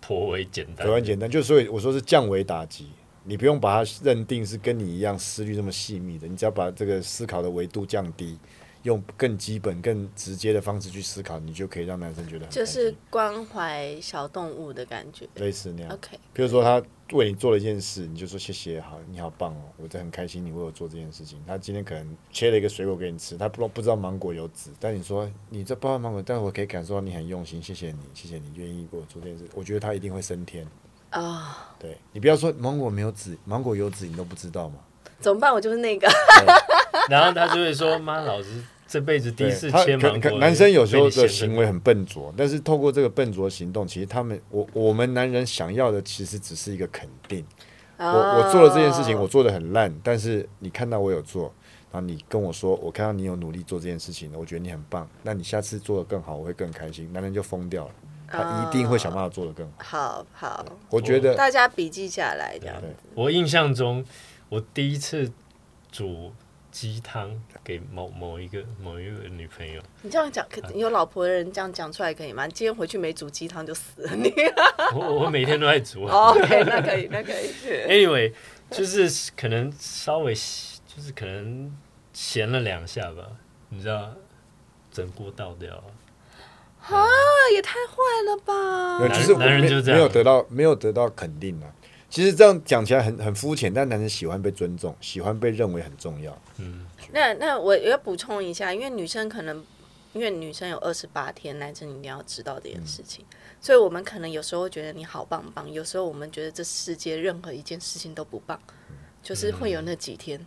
[0.00, 1.30] 颇为简单颇为简单。
[1.30, 2.88] 就所以我说是降维打击，
[3.24, 8.38] 你不用把它认定是跟你一样思虑这么细密的，你只要把这个思考的维度降低，
[8.86, 15.28] 用更基本、更直接的方式去思考，你就可以让男生觉得很就开心是关怀小动物的感觉。
[15.34, 15.92] 类似那样。
[15.92, 16.80] OK，比如说他
[17.12, 21.42] 为你做了一件事，你就说谢谢，好，你好棒哦，我真的很开心你为我做这件事情。
[21.44, 30.64] 他今天可能切了一个水果给你吃，他不不知道芒果有籽，但你说你这包芒果，但我可以感受到你很用心，谢谢你，谢谢你愿意为我做这件事，我觉得他一定会升天。
[31.10, 34.76] 啊、对你不要说芒果没有籽，芒果有籽你都不知道吗？
[35.18, 35.52] 怎么办？
[35.52, 36.06] 我就是那个。
[37.08, 47.44] 然后他就会说：“妈，老子这辈子第一次他可可切芒果。”男生有时候的行为很笨拙，但是透过这个笨拙行动，其实他们我我们男人想要的其实只是一个肯定。
[47.98, 51.44] 我我做了这件事情，我做的很烂，但是你看到我有做，
[51.90, 57.10] 然后你跟我说，我看到你有努力做这件事情，我觉得你很棒，那你下次做的更好，我会更开心。
[57.10, 57.94] 男人就疯掉了，
[58.28, 59.82] 他一定会想办法做得更好。
[59.82, 62.76] 好好，我觉得大家笔记下来这样。
[62.82, 64.04] 对我印象中，
[64.50, 65.32] 我第一次
[65.90, 66.30] 煮
[66.76, 67.30] 鸡汤
[67.64, 72.44] 给某某一个某一个女朋友，你这样讲，可有老婆的人这样讲出来可以吗？
[72.44, 74.30] 你今天回去没煮鸡汤就死了你。
[74.94, 76.04] 我我每天都在煮。
[76.04, 77.50] 哦 OK，那可以，那可以。
[77.88, 78.30] Anyway，
[78.70, 81.74] 就是可能稍微就是可能
[82.12, 83.24] 闲了两下吧，
[83.70, 84.12] 你知道，
[84.92, 85.84] 整锅倒掉了。
[86.82, 87.06] 啊，
[87.54, 88.98] 也太坏了吧！
[88.98, 91.72] 男就是男人就这样没有得到没有得到肯定啊。
[92.08, 96.40] 其实这样讲起来很很肤浅，但男人喜欢被尊重，喜欢被认为很重要。
[96.58, 99.64] 嗯，那那我要补充一下，因为女生可能，
[100.12, 103.24] 因为女生有二十八天，男生一定要知道这件事情，
[103.60, 108.60] 所以我们可能有时候觉得你好棒棒，有时候我们觉得这世界任何一件事情都不棒，
[109.22, 110.46] 就是会有那几天，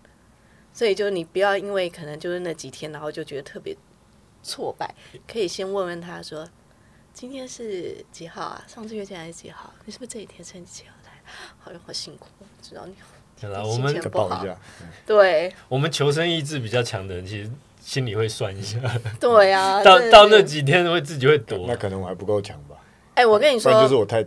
[0.74, 3.76] 所以就你不要因为可能就是那几天，然后就觉得特别
[4.42, 4.96] 挫败，
[5.28, 6.48] 可以先问问他说。
[7.12, 8.64] 今天是几号啊？
[8.66, 9.74] 上次月经还是几号？
[9.84, 10.99] 你是不是这几天生几号来？
[11.60, 12.28] 好像好辛苦，
[12.62, 14.58] 知道你好了，心我们情不好再抱一下，
[15.06, 17.50] 对我们求生意志比较强的人，其实
[17.82, 18.78] 心里会算一下，
[19.20, 21.76] 对啊，到到那几天会自己会躲那。
[21.76, 22.76] 可能我还不够强吧。
[23.16, 24.24] 哎、我跟你说就是，我太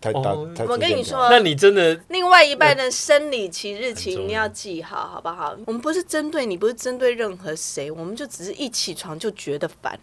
[0.00, 5.54] 太大我跟你说那你真的另外一半的生理期、日期你要一定要记好，好不好？
[5.66, 9.98] 我们不是针对你，不是针对任何谁，我们就只是一起床就觉得烦。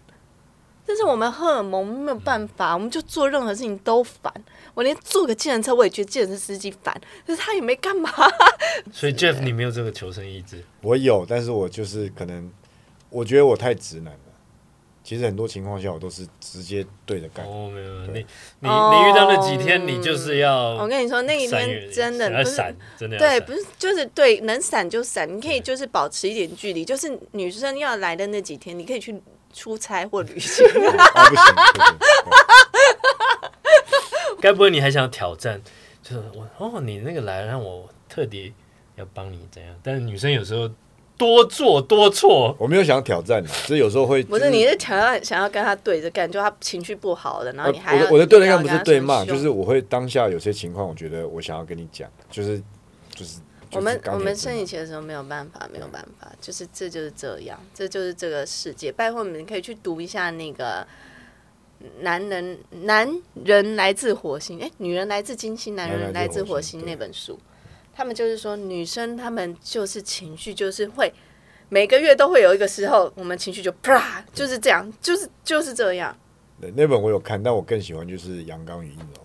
[0.86, 4.32] 但是我们荷尔蒙没有办法，我们就做任何事情都烦。
[4.78, 6.94] 我连坐个计程车，我也觉得计程车司机烦，
[7.26, 8.12] 可是他也没干嘛。
[8.94, 12.48] 所以 Jeff 你没有这个求生意志，我有，但是我就是可能，
[13.10, 14.20] 我觉得我太直男了。
[15.04, 17.44] 其实很多情况下，我都是直接对着干。
[17.44, 18.26] 哦，没有，没有你
[18.60, 26.86] 你哦你遇到那几天，你就是要我跟你说，那一天真的不是真的对，不是就是对，能闪就闪，你可以就是保持一点距离。
[26.86, 29.20] 就是女生要来的那几天，你可以去
[29.52, 30.63] 出差或旅行。
[30.68, 30.72] 啊，
[31.30, 31.98] 不行，不行。
[34.48, 35.62] 该不会你还想挑战？
[36.02, 38.54] 就是我哦，你那个来让我特地
[38.96, 39.76] 要帮你怎样？
[39.84, 40.70] 但是女生有时候
[41.18, 44.24] 多做多错，我没有想挑战你，只是有时候会。
[44.24, 52.62] 不是，你是挑战想要跟他对着干，就他情绪不好的，然后呃你还要、我的我的对着干不是对骂，就是我会当下有些情况，我觉得我想要跟你讲，就是
[53.14, 53.40] 就是。
[53.74, 58.90] 我们我们生理期的时候没有办法，没有办法，就是这就是这样，这就是这个世界。
[58.90, 60.88] 拜托你们可以去读一下那个
[62.00, 67.40] 男人男人来自火星，哎，女人来自金星，男人来自火星那本书。
[67.94, 71.12] 他们就是说，女生他们就是情绪就是会
[71.70, 76.16] 每个月都会有一个时候，我们情绪就啪，就是这样，就是就是这样。
[76.62, 79.22] 对那本我有看，但我更喜欢就是《阳刚与阴柔》。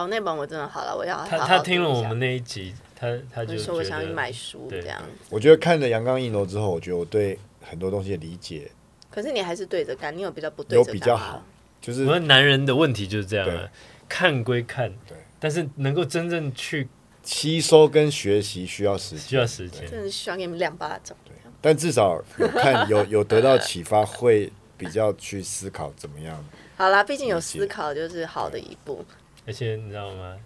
[0.00, 5.02] 哦，那本我真的好了，我要他好好他听了我们那一集，他他就说我想去买书这样。
[5.28, 8.70] 我觉得看了《阳刚阴柔》之后，我觉得我对很多东西的理解
[9.10, 11.42] 可是你还是对着干，你有比较不对有着干吗比较好，
[11.80, 13.68] 就是我们男人的问题就是这样对啊，
[14.08, 16.88] 看归看对，但是能够真正去
[17.22, 19.88] 吸收跟学习需要时间，需要时间。
[19.88, 21.16] 真的是需要给你们两巴掌。
[21.24, 26.42] 对但至少有看有有得到启发，会比较去思考怎么样。
[26.76, 29.04] 好啦，毕竟有思考就是好的一步。
[29.46, 30.36] 而且你知道吗？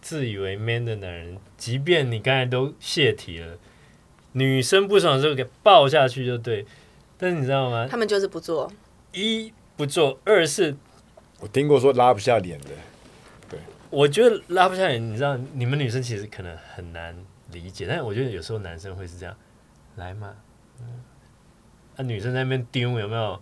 [0.00, 3.58] 自以为 man 的男人，即便你刚才都泄题了，
[4.32, 6.64] 女生不爽的时候给抱下去就对。
[7.18, 7.86] 但是你知道吗？
[7.90, 8.72] 他们就是不做，
[9.12, 10.76] 一不做，二是
[11.40, 12.70] 我听过说拉不下脸的，
[13.48, 13.58] 对
[13.90, 15.02] 我觉得拉不下脸。
[15.02, 17.16] 你知道，你们女生其实可能很难
[17.50, 19.34] 理解，但是我觉得有时候男生会是这样，
[19.96, 20.34] 来嘛，
[20.80, 21.02] 嗯，
[21.96, 23.40] 啊，女生在那边丢有没有？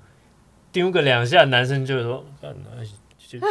[0.72, 2.24] 丢个两下，男生就会说，
[3.18, 3.44] 就基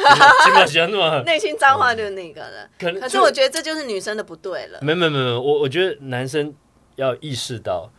[0.55, 2.69] 本上那么内心脏话就那个了。
[2.79, 2.93] 可。
[2.93, 4.79] 可是我觉得这就是女生的不对了。
[4.81, 6.55] 没有没没，我我觉得男生
[6.95, 7.91] 要意识到，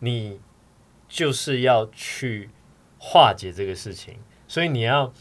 [0.00, 0.38] 你
[1.08, 2.50] 就是要去
[2.98, 5.12] 化解这个事情，所以你要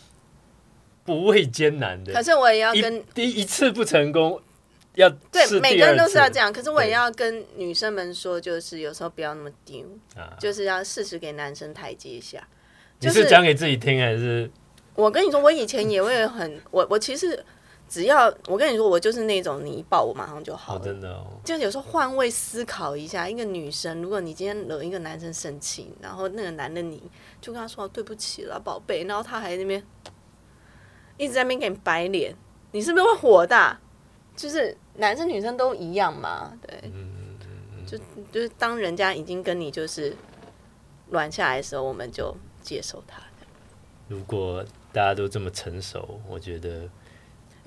[1.06, 2.14] 不畏艰难的。
[2.14, 4.42] 可是我也要一跟第一次不成功，
[4.96, 9.86] 要对每个人都是要这样，可是我也要跟女生们说，就是有时候不要那么丢，
[10.16, 10.36] 啊。
[10.40, 12.46] 就是要适时给男生台阶下。
[13.00, 14.50] 你就是是讲给自己听还是？
[14.96, 17.46] 我跟你说，我以前也会很，我我其实
[17.90, 20.78] 只要我跟你说，我就是那种你一抱我马上就好。
[20.80, 27.02] 真的哦，就有时候换位思考一下，一个女生，如果你今天惹一个男生生气，然后那个男的你
[27.40, 29.82] 就跟他说对不起了，宝贝，然后他还在那边
[31.18, 32.36] 一直在那边给你摆脸，
[32.72, 33.80] 你是不是会火大？
[34.36, 36.92] 就是男生女生都一样嘛，对，
[37.88, 37.98] 就
[38.32, 40.16] 就是当人家已经跟你就是
[41.10, 43.22] 软下来的时候，我们就接受他。
[44.08, 46.88] 如果大家都这么成熟，我觉得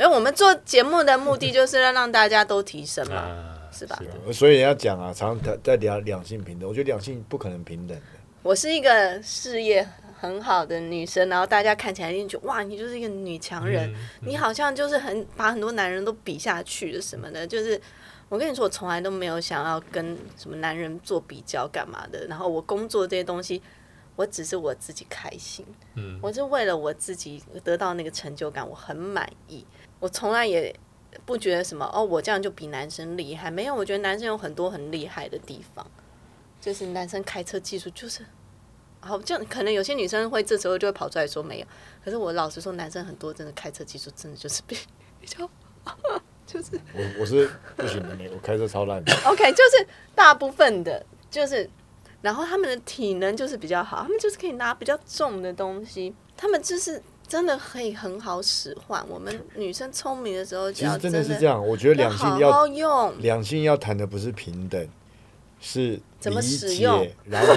[0.01, 8.03] 因为我们做节目的目的就是要让大家都提升嘛，啊，是吧的所以人家讲啊，常常在聊两性平等，我觉得两性不可能平等的。
[8.43, 9.87] 我是一个事业
[10.19, 17.47] 很好的女生，然后大家看起来一定觉得哇，你就是一个女强人，嗯你好像就是很把很多男人都比下去的什么的。
[17.47, 17.79] 就是
[18.31, 22.27] 我跟你说，我从来都没有想要跟什么男人做比较干嘛的。
[22.27, 23.61] 然后我工作这些东西，
[24.17, 29.67] 我只是我自己开心，嗯我是为了我自己得到那个成就感，我很满意。
[30.01, 30.75] 我从来也
[31.25, 33.49] 不觉得什么哦，我这样就比男生厉害。
[33.51, 35.87] 没有，我觉得男生有很多很厉害的地方，
[36.61, 38.27] 就是男生开车技术就是。
[39.03, 41.67] 好，这样可能有些女生会这时候就会跑出来说没有，
[42.05, 44.77] 可是我老实说，男生很多真的开车技术真的就是比
[45.19, 45.51] 比较，
[46.47, 49.11] 就是我我是不行的，我开车超烂的。
[49.25, 51.71] OK，就是大部分的，就是，
[52.21, 59.01] 然后他们的体能就是比较好，他们就是可以拿比较重的东西，他们就是真的可以很好使唤。
[59.09, 63.14] 我们女生聪明的时候，就要其实真的的是这样，我觉得两性要好用。
[63.21, 64.88] 两性要谈的不是平等，
[65.61, 67.55] 是怎么理解使用，然后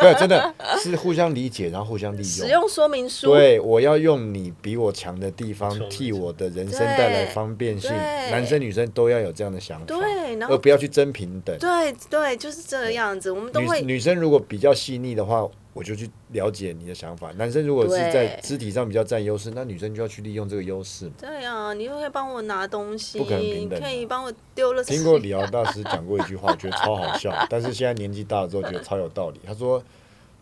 [0.00, 2.24] 对，真的是互相理解，然后互相利用。
[2.24, 7.90] 使用说明书，对，我要用你比我强的地方替我的人生带来方便性，
[8.30, 11.58] 男生女生都要有这样的想法，对，然后而不要去争平等。
[11.58, 13.32] 对对，就是这个样子。
[13.32, 15.44] 我们都会女女生如果比较细腻的话，
[15.76, 17.30] 我就去了解你的想法。
[17.32, 21.10] 男生如果是在肢体上比较占优势，那女生就要去利用这个优势。
[21.18, 24.82] 对啊，你又可以帮我拿东西，不可能平等可以帮我丢了。
[24.82, 29.40] 听过李敖大师讲过一句话，我觉得超好笑，但是现在年纪大了之后觉得超有道理。
[29.46, 29.82] 他说：“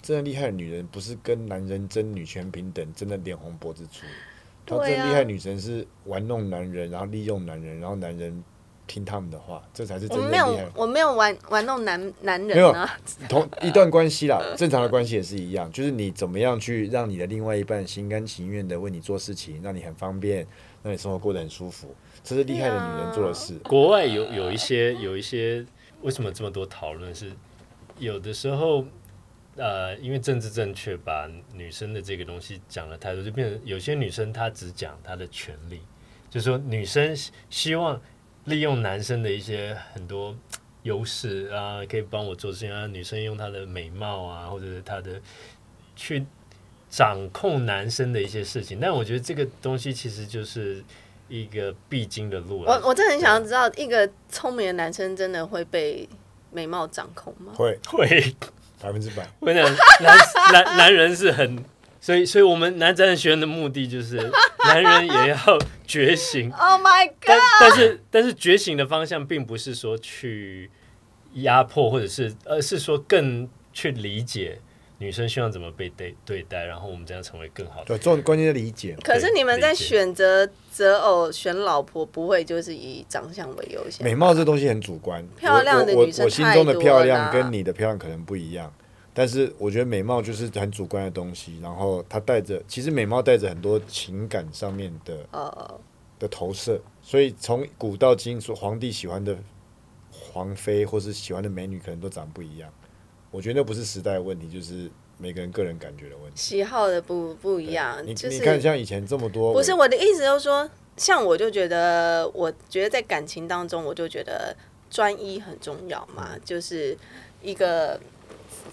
[0.00, 4.06] 真的厉害的女人不是跟男人争女权平等，真的脸红脖子粗。
[4.64, 8.44] 她对啊真的厉害的女神是玩弄男人，然后利用男人，然后男人
[8.86, 12.74] 听他们的话，这才是真我没有正厉害。，我没有玩玩弄男男人没有
[13.28, 20.46] 同 一段关系啦， 正常的关系也是一样，就是你怎么样去让你的另外一半心甘情愿的为你做事情，让你很方便，
[20.82, 23.54] 让你生活过得很舒服，这是厉害的女人做的事。
[23.64, 25.64] 国外有有一些有一些
[26.02, 27.32] 为什么这么多讨论是
[27.98, 28.84] 有的时候。
[29.56, 35.80] 呃，因为政治正确，把女生的这个东西讲的太多，就变成有些女生她只讲她的权利，
[36.28, 38.02] 就是说女生希希望
[38.44, 40.34] 利用男生的一些很多
[40.84, 45.20] 优势啊，可以帮我做事情啊，女生用她的美貌啊，或者是她的
[45.96, 46.24] 去
[46.90, 50.84] 掌控男生的一些事情，但我觉得这个东西其实就是
[51.28, 52.72] 一个必经的路了。
[52.72, 56.08] 我我真的很想要知道，一个聪明的男生真的会被
[56.52, 57.52] 美貌掌控吗？
[57.54, 58.34] 会会。
[58.80, 59.26] 百分之百。
[59.40, 60.18] 我跟你讲，男
[60.52, 61.64] 男 男人是很，
[62.04, 64.16] 所以所以我们男战学院的目的就是，
[64.66, 67.40] 男人也要觉醒， Oh my god！
[67.58, 70.70] 但是但是觉醒的方向并不是说去
[71.36, 74.60] 压迫，或者是而是说更去理解
[74.98, 77.86] 女生希望怎么被对对待，然后我们这样成为更好的。
[77.86, 78.94] 对，重关键的理解。
[79.02, 84.04] 可是你们在选择择偶、选老婆，不会就是以长相为优先？
[84.04, 88.70] 美貌这东西很主观，漂亮的我我女生我心中的漂亮跟你的漂亮可能不一样，
[89.16, 95.80] 但是我觉得美貌就是很主观的东西，然后它带着，其实美貌带着很多情感上面的呃，
[96.18, 99.38] 的投射，所以从古到今，说皇帝喜欢的
[100.10, 102.68] 皇妃或是喜欢的美女，可能都长不一样。
[103.30, 106.32] 我觉得那不是时代的问题，就是每个人个人感觉的问题。
[106.34, 114.56] 喜好的不不一样，你就是你看，像以前这么多，不是我的意思，就是说，像我就觉得，我觉得在感情当中，我就觉得
[114.90, 116.98] 专一很重要嘛，就是
[117.40, 118.00] 一个。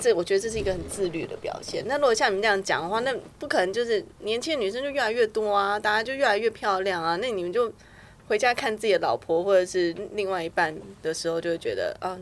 [0.01, 1.83] 这我觉得这是一个很自律的表现。
[1.87, 7.15] 那如果像你们这样讲的话，那不可能就是年轻的女生就越来越多啊，大家就越来越漂亮啊。
[7.17, 7.71] 那你们就
[8.27, 12.17] 回家看自己的老婆或者是另外一半的时候，就会觉得啊，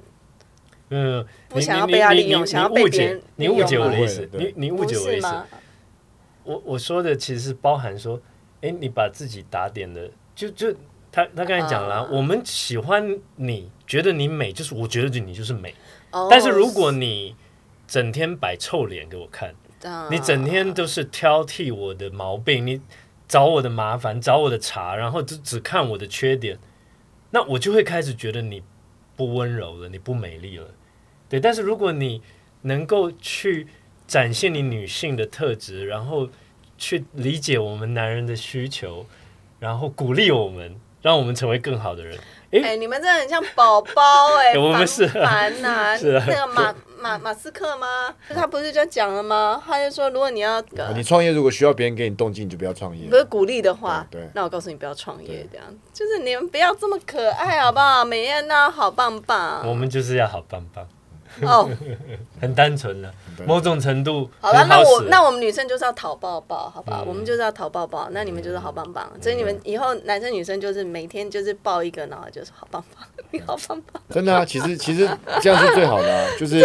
[0.90, 5.28] 嗯，不想要被他利用想要被别人你误解我的意思，你你误解我的意思。
[6.44, 8.20] 我我说的其实是包含说，
[8.62, 10.74] 哎，你把自己打点的，就就
[11.12, 15.74] 他他刚才讲了啊、啊我们喜欢你，觉得你美，就是我觉得你就是美。
[16.12, 17.36] 哦但是如果你
[17.90, 22.80] 整天摆臭脸给我看，啊你整天都是挑剔我的毛病，你
[23.28, 26.60] 找我的麻烦，找我的茬，然后只只看我的缺点，
[27.32, 28.62] 那我就会开始觉得你
[29.16, 30.68] 不温柔了，你不美丽了。
[31.28, 32.22] 对，但是如果你
[32.62, 33.68] 能够去
[34.08, 36.30] 展现你女性的特质，然后
[36.78, 39.06] 去理解我们男人的需求，
[39.60, 42.18] 然后鼓励我们，让我们成为更好的人。
[42.52, 44.02] 哎、你们真的很像宝宝
[44.38, 47.88] 哎， 我们是啊烦呐、是啊那个马马马斯克吗？
[48.30, 49.62] 他不是就讲了吗？
[49.66, 50.64] 他就说，如果你要、啊
[50.96, 53.16] 你创业如果需要别人给你动机，你就不要创业不。
[53.16, 58.04] 是鼓励的话，对对那我告诉你不要创业，这样就是你们不要这么可爱好不好？
[58.06, 59.68] 美艳呐，好棒棒。
[59.68, 60.88] 我们就是要好棒棒，
[61.44, 61.70] 哦，
[62.42, 63.14] 很单纯了，
[63.46, 67.04] 某种程度好了，那我那我们女生就是要讨抱抱，好不好？
[67.04, 69.10] 嗯我们就是要讨抱抱，那你们就是好棒棒。
[69.22, 74.02] 所以你们以后男生女生就是每天就是抱一个，然后就是好棒棒， 你好棒棒。
[74.10, 75.10] 真的啊，其实其实
[75.42, 76.64] 这样是最好的啊， 就是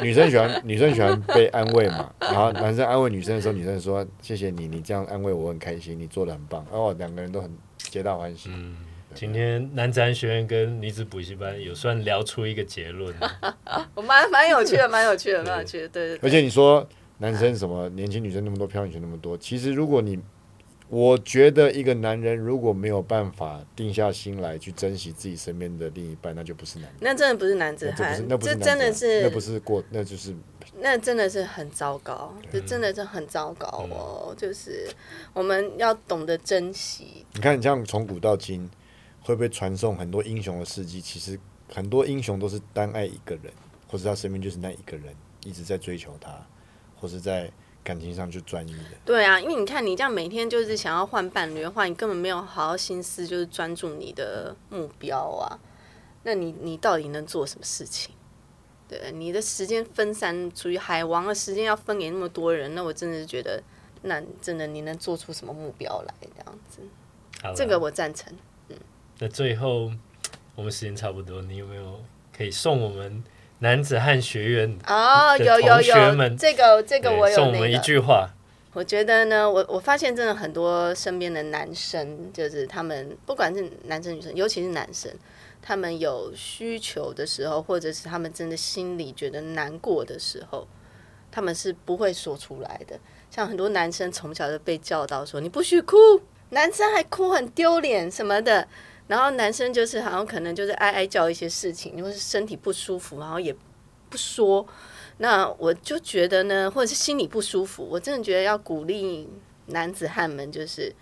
[0.00, 8.50] 女生喜欢女生喜欢被安慰嘛，然后男生安慰女生的时候，女生说谢谢你，你这样安慰我很开心，你做的很棒，哦，两个人都很皆大欢喜。
[8.52, 8.76] 嗯，
[9.18, 13.12] 今天男子汉学院跟女子补习班有算聊出一个结论，
[13.96, 16.28] 我蛮蛮有趣的，蛮有趣的，蛮有趣的，对对对。
[16.28, 20.16] 而且你说男生什么年轻女生那么多，漂亮女生那么多，其实如果你，
[20.88, 26.98] 我觉得一个男人如果没有办法定下心来去珍惜自己身边的另一半，那就不是男人。
[27.00, 30.32] 那真的不是男子那不是汉，那不是这真的是那不是过，那就是
[30.78, 34.32] 那真的是很糟糕，这真的是很糟糕哦。
[34.38, 34.86] 就是
[35.32, 38.70] 我们要懂得珍惜，你看，你像从古到今，
[39.28, 41.02] 会不会传送很多英雄的事迹？
[41.02, 41.38] 其实
[41.70, 43.52] 很多英雄都是单爱一个人，
[43.86, 45.14] 或者他身边就是那一个人，
[45.44, 46.34] 一直在追求他，
[46.98, 47.52] 或是在
[47.84, 48.96] 感情上去专一的。
[49.04, 55.60] 对啊，因为你看你这样每天就是想要换伴侣的话，你根本没有好好心思，就是专注你的目标啊。
[56.22, 58.14] 那你你到底能做什么事情？
[58.88, 63.62] 对，你的时间分散，属于海王的时间要分给那么多人，那我真的是觉得，
[64.00, 66.14] 那真的你能做出什么目标来？
[66.22, 66.80] 这样子，
[67.42, 68.34] 好这个我赞成。
[69.20, 69.90] 那最后
[70.54, 72.00] 我们时间差不多，你有没有
[72.36, 73.22] 可以送我们
[73.58, 77.76] 男子汉学院哦，的有有有，这个这个我有送我们一。
[77.78, 78.28] 句话，
[78.72, 85.12] 我觉得呢，我我发现真的很多身边的男生，就是他们不管是男生女生，尤其是男生，
[85.60, 90.68] 他们有需求的时候，或者是他们真的心里觉得难过的时候，
[91.32, 92.96] 他们是不会说出来的。
[93.30, 95.96] 像很多男生从小就被教导说你不许哭，
[96.50, 98.68] 男生还哭很丢脸什么的。
[99.08, 103.52] 然后男生就是好像可能就是哀哀叫一些事情，或是身体不舒服，然后也
[104.08, 104.64] 不说。
[105.16, 109.28] 那我就觉得呢，或者是心里不舒服，我真的觉得要鼓励
[109.66, 110.94] 男子汉们，就是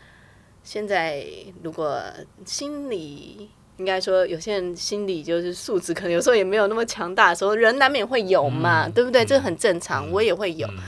[0.64, 1.26] 现在
[1.62, 2.02] 如果
[2.46, 9.22] 心理应该说有些人心理就是素质可能有时候也没有那么强大的时候，人难免会有嘛，嗯对不对？
[9.22, 10.78] 嗯这很正常，我也会有嗯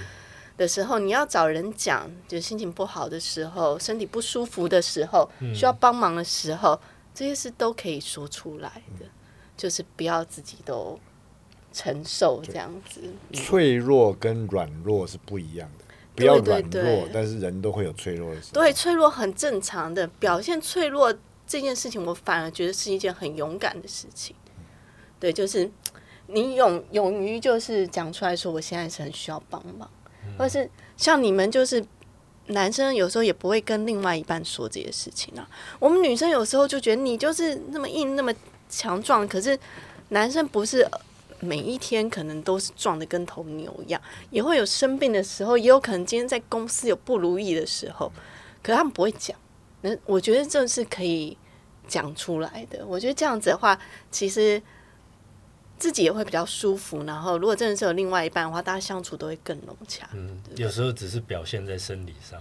[0.56, 6.80] 的时候，你要找人讲，就心情不好的时候，身体不舒服的时候，嗯需要帮忙的时候，
[7.18, 9.04] 这些事都可以说出来的，
[9.56, 10.96] 就是不要自己都
[11.72, 13.00] 承受这样子。
[13.32, 18.62] 脆弱跟软弱是不一样的，不要对软弱，对对但是人都会有脆弱的时候。
[18.62, 21.12] 对，脆弱很正常的，表现脆弱
[21.44, 24.36] 这件事情，我反而觉得是一件很勇敢的事情。
[25.18, 25.68] 对，就是
[26.28, 29.90] 你勇勇于就是讲出来说，我现在是很需要帮忙，
[30.38, 31.84] 或者是像你们就是。
[32.48, 35.48] 男生有时候也不会跟另外一半说这些事情啊。
[35.78, 38.32] 我们女生有时候就觉得你就是那么硬、那么
[38.68, 39.58] 强壮，可是
[40.08, 40.88] 男生不是
[41.40, 48.10] 每一天可能都是壮的跟头牛一样，也会有生病的时候，也有可能今天在公司有不如意的时候，
[48.62, 49.36] 可是他们不会讲。
[49.82, 51.36] 那我觉得这是可以
[51.86, 52.84] 讲出来的。
[52.86, 53.78] 我觉得这样子的话，
[54.10, 54.60] 其实
[55.78, 57.04] 自己也会比较舒服。
[57.04, 60.08] 然后，如果真的是有另外一半的话，大家相处都会更融洽。
[60.14, 62.40] 嗯，有时候只是表现在生理上。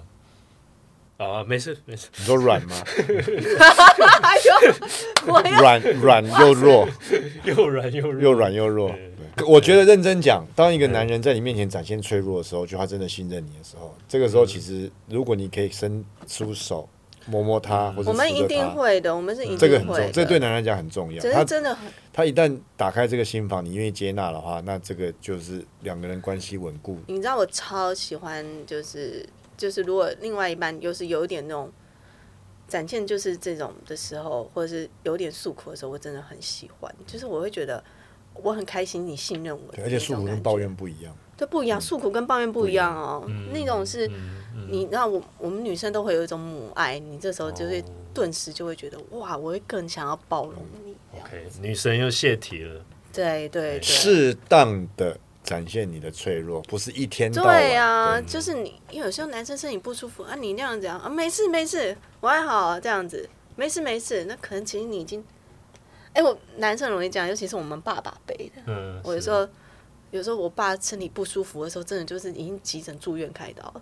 [1.18, 2.76] 啊，没事没事，你说 软吗？
[5.60, 6.88] 软软又弱，
[7.44, 8.90] 又软又弱，又软又弱。
[9.36, 16.88] 对我觉得认真讲，当一个男人在你面前展现脆弱的时候，就他真的信任你的时候，这个时候其实如果你可以伸出手
[17.28, 20.12] 摸摸他，或者我们一定会的，我们是一定这个很重。
[20.12, 21.22] 这对男人来讲很重要。
[21.32, 26.98] 他真的很他一旦打开这个心房，你愿意接纳的话，那这个就是两个人关系稳固。
[27.08, 31.72] 你知道我超喜欢，就是就是如果另外一半又是有一点那种
[32.68, 36.94] 展现就是这种的时候，或者是有点诉苦的时候，我真的很喜欢。
[37.06, 37.84] 就是我会觉得
[38.34, 41.16] 我很开心，你信任我对，而且诉苦跟抱怨不一样。
[41.38, 43.24] 对不一样，诉苦跟抱怨不一样哦。
[43.28, 44.14] 嗯那种是嗯
[44.56, 44.68] 嗯。
[44.70, 50.96] 你知道我我们女生都会有一种母爱，你这时候就会哦顿时就会觉得哇，我会更想要包容你。
[51.20, 52.84] OK，女生又泄题了，
[53.14, 53.82] 对对对。
[53.82, 57.56] 适当的展现你的脆弱，不是一天到晚。
[57.56, 65.24] 对啊，对就是你，因为有时候男生身体不舒服啊，你那样讲啊，没事没事，我还好这样子，没事没事，那可能其实你已经，
[66.14, 69.48] 哎、我男生很容易这样，尤其是我们爸爸辈的，嗯，我有时候
[70.18, 73.82] 有时候我爸身体不舒服的时候，真的就是已经急诊住院开刀了，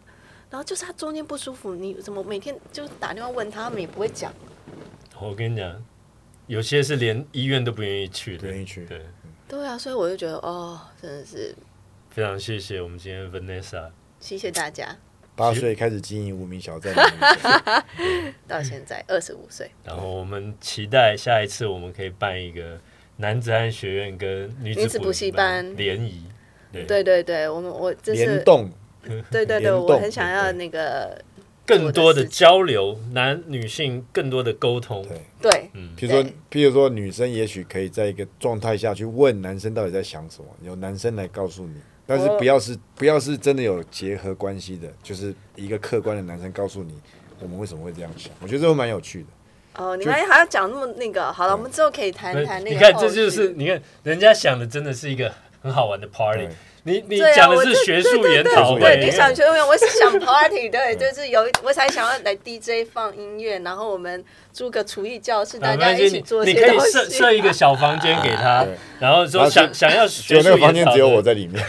[0.50, 4.34] 然后就是他中间不舒服，你怎么每天就打电话问他，他们也不会讲，
[5.20, 5.84] 我跟你讲，
[6.48, 8.86] 有些是连医院都不愿意去的，不愿意去。
[8.86, 9.02] 对，
[9.48, 11.56] 对啊，所以我就觉得哦，真的是。
[12.10, 14.96] 非常谢谢我们今天 Vanessa，谢谢大家，
[15.36, 16.96] 八岁开始经营无名小站
[18.48, 22.80] 到现在二十五岁，然后我们期待下一次我们可以办一个
[23.18, 26.24] 男子汉学院跟女女子补习班联谊，
[26.72, 28.70] 对，对对对，我们我这是联动
[29.32, 31.24] 对对对，我很想要那个
[31.66, 35.52] 更多的交流，男女性更多的沟通，对。
[35.52, 41.76] 对嗯，譬如说对，譬如说，女生也许可以在一个状态下去问男生到底在想什么，由男生来告诉你。
[42.08, 46.94] 但是不要是不要是真的有结合关系的，就是一个客观的男生告诉你
[47.40, 48.32] 我们为什么会这样想。
[48.42, 49.28] 我觉得这会蛮有趣的。
[49.78, 52.76] 哦，你就们还要讲那么那个，好了，我们之后可以谈谈那个。
[52.76, 56.48] 你看，这就是你看人家想的，真的是一个很好玩的 party。
[56.88, 64.24] 你你讲的是学术研对讨对，会，你想学游泳，我是想 party，对，就是有我才想要来 DJ 放音乐，然后我们
[64.54, 66.80] 租个厨艺教室，啊大家一起做你你可以。
[66.92, 68.64] 设设一个小房间给他，
[69.00, 71.60] 然后说想想要学那个房间只有我，在里面，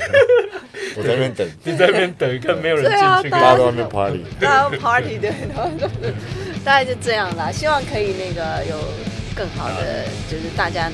[0.98, 4.24] 我在那边等，你在那边等，看没有人进去，大大家都在那边 party。
[4.38, 6.14] 大家 party 对，然后就是
[6.66, 7.52] 大概就这样啦。
[7.52, 8.76] 希望可以那个有
[9.36, 10.90] 更好的，就是大家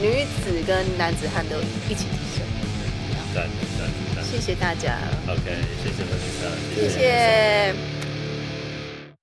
[0.00, 1.56] 女子跟男子汉都
[1.88, 2.44] 一起提升。
[3.32, 3.48] 赞
[3.78, 4.98] 赞赞谢谢大家
[5.28, 5.44] ，，OK，
[5.80, 8.01] 谢谢谢谢。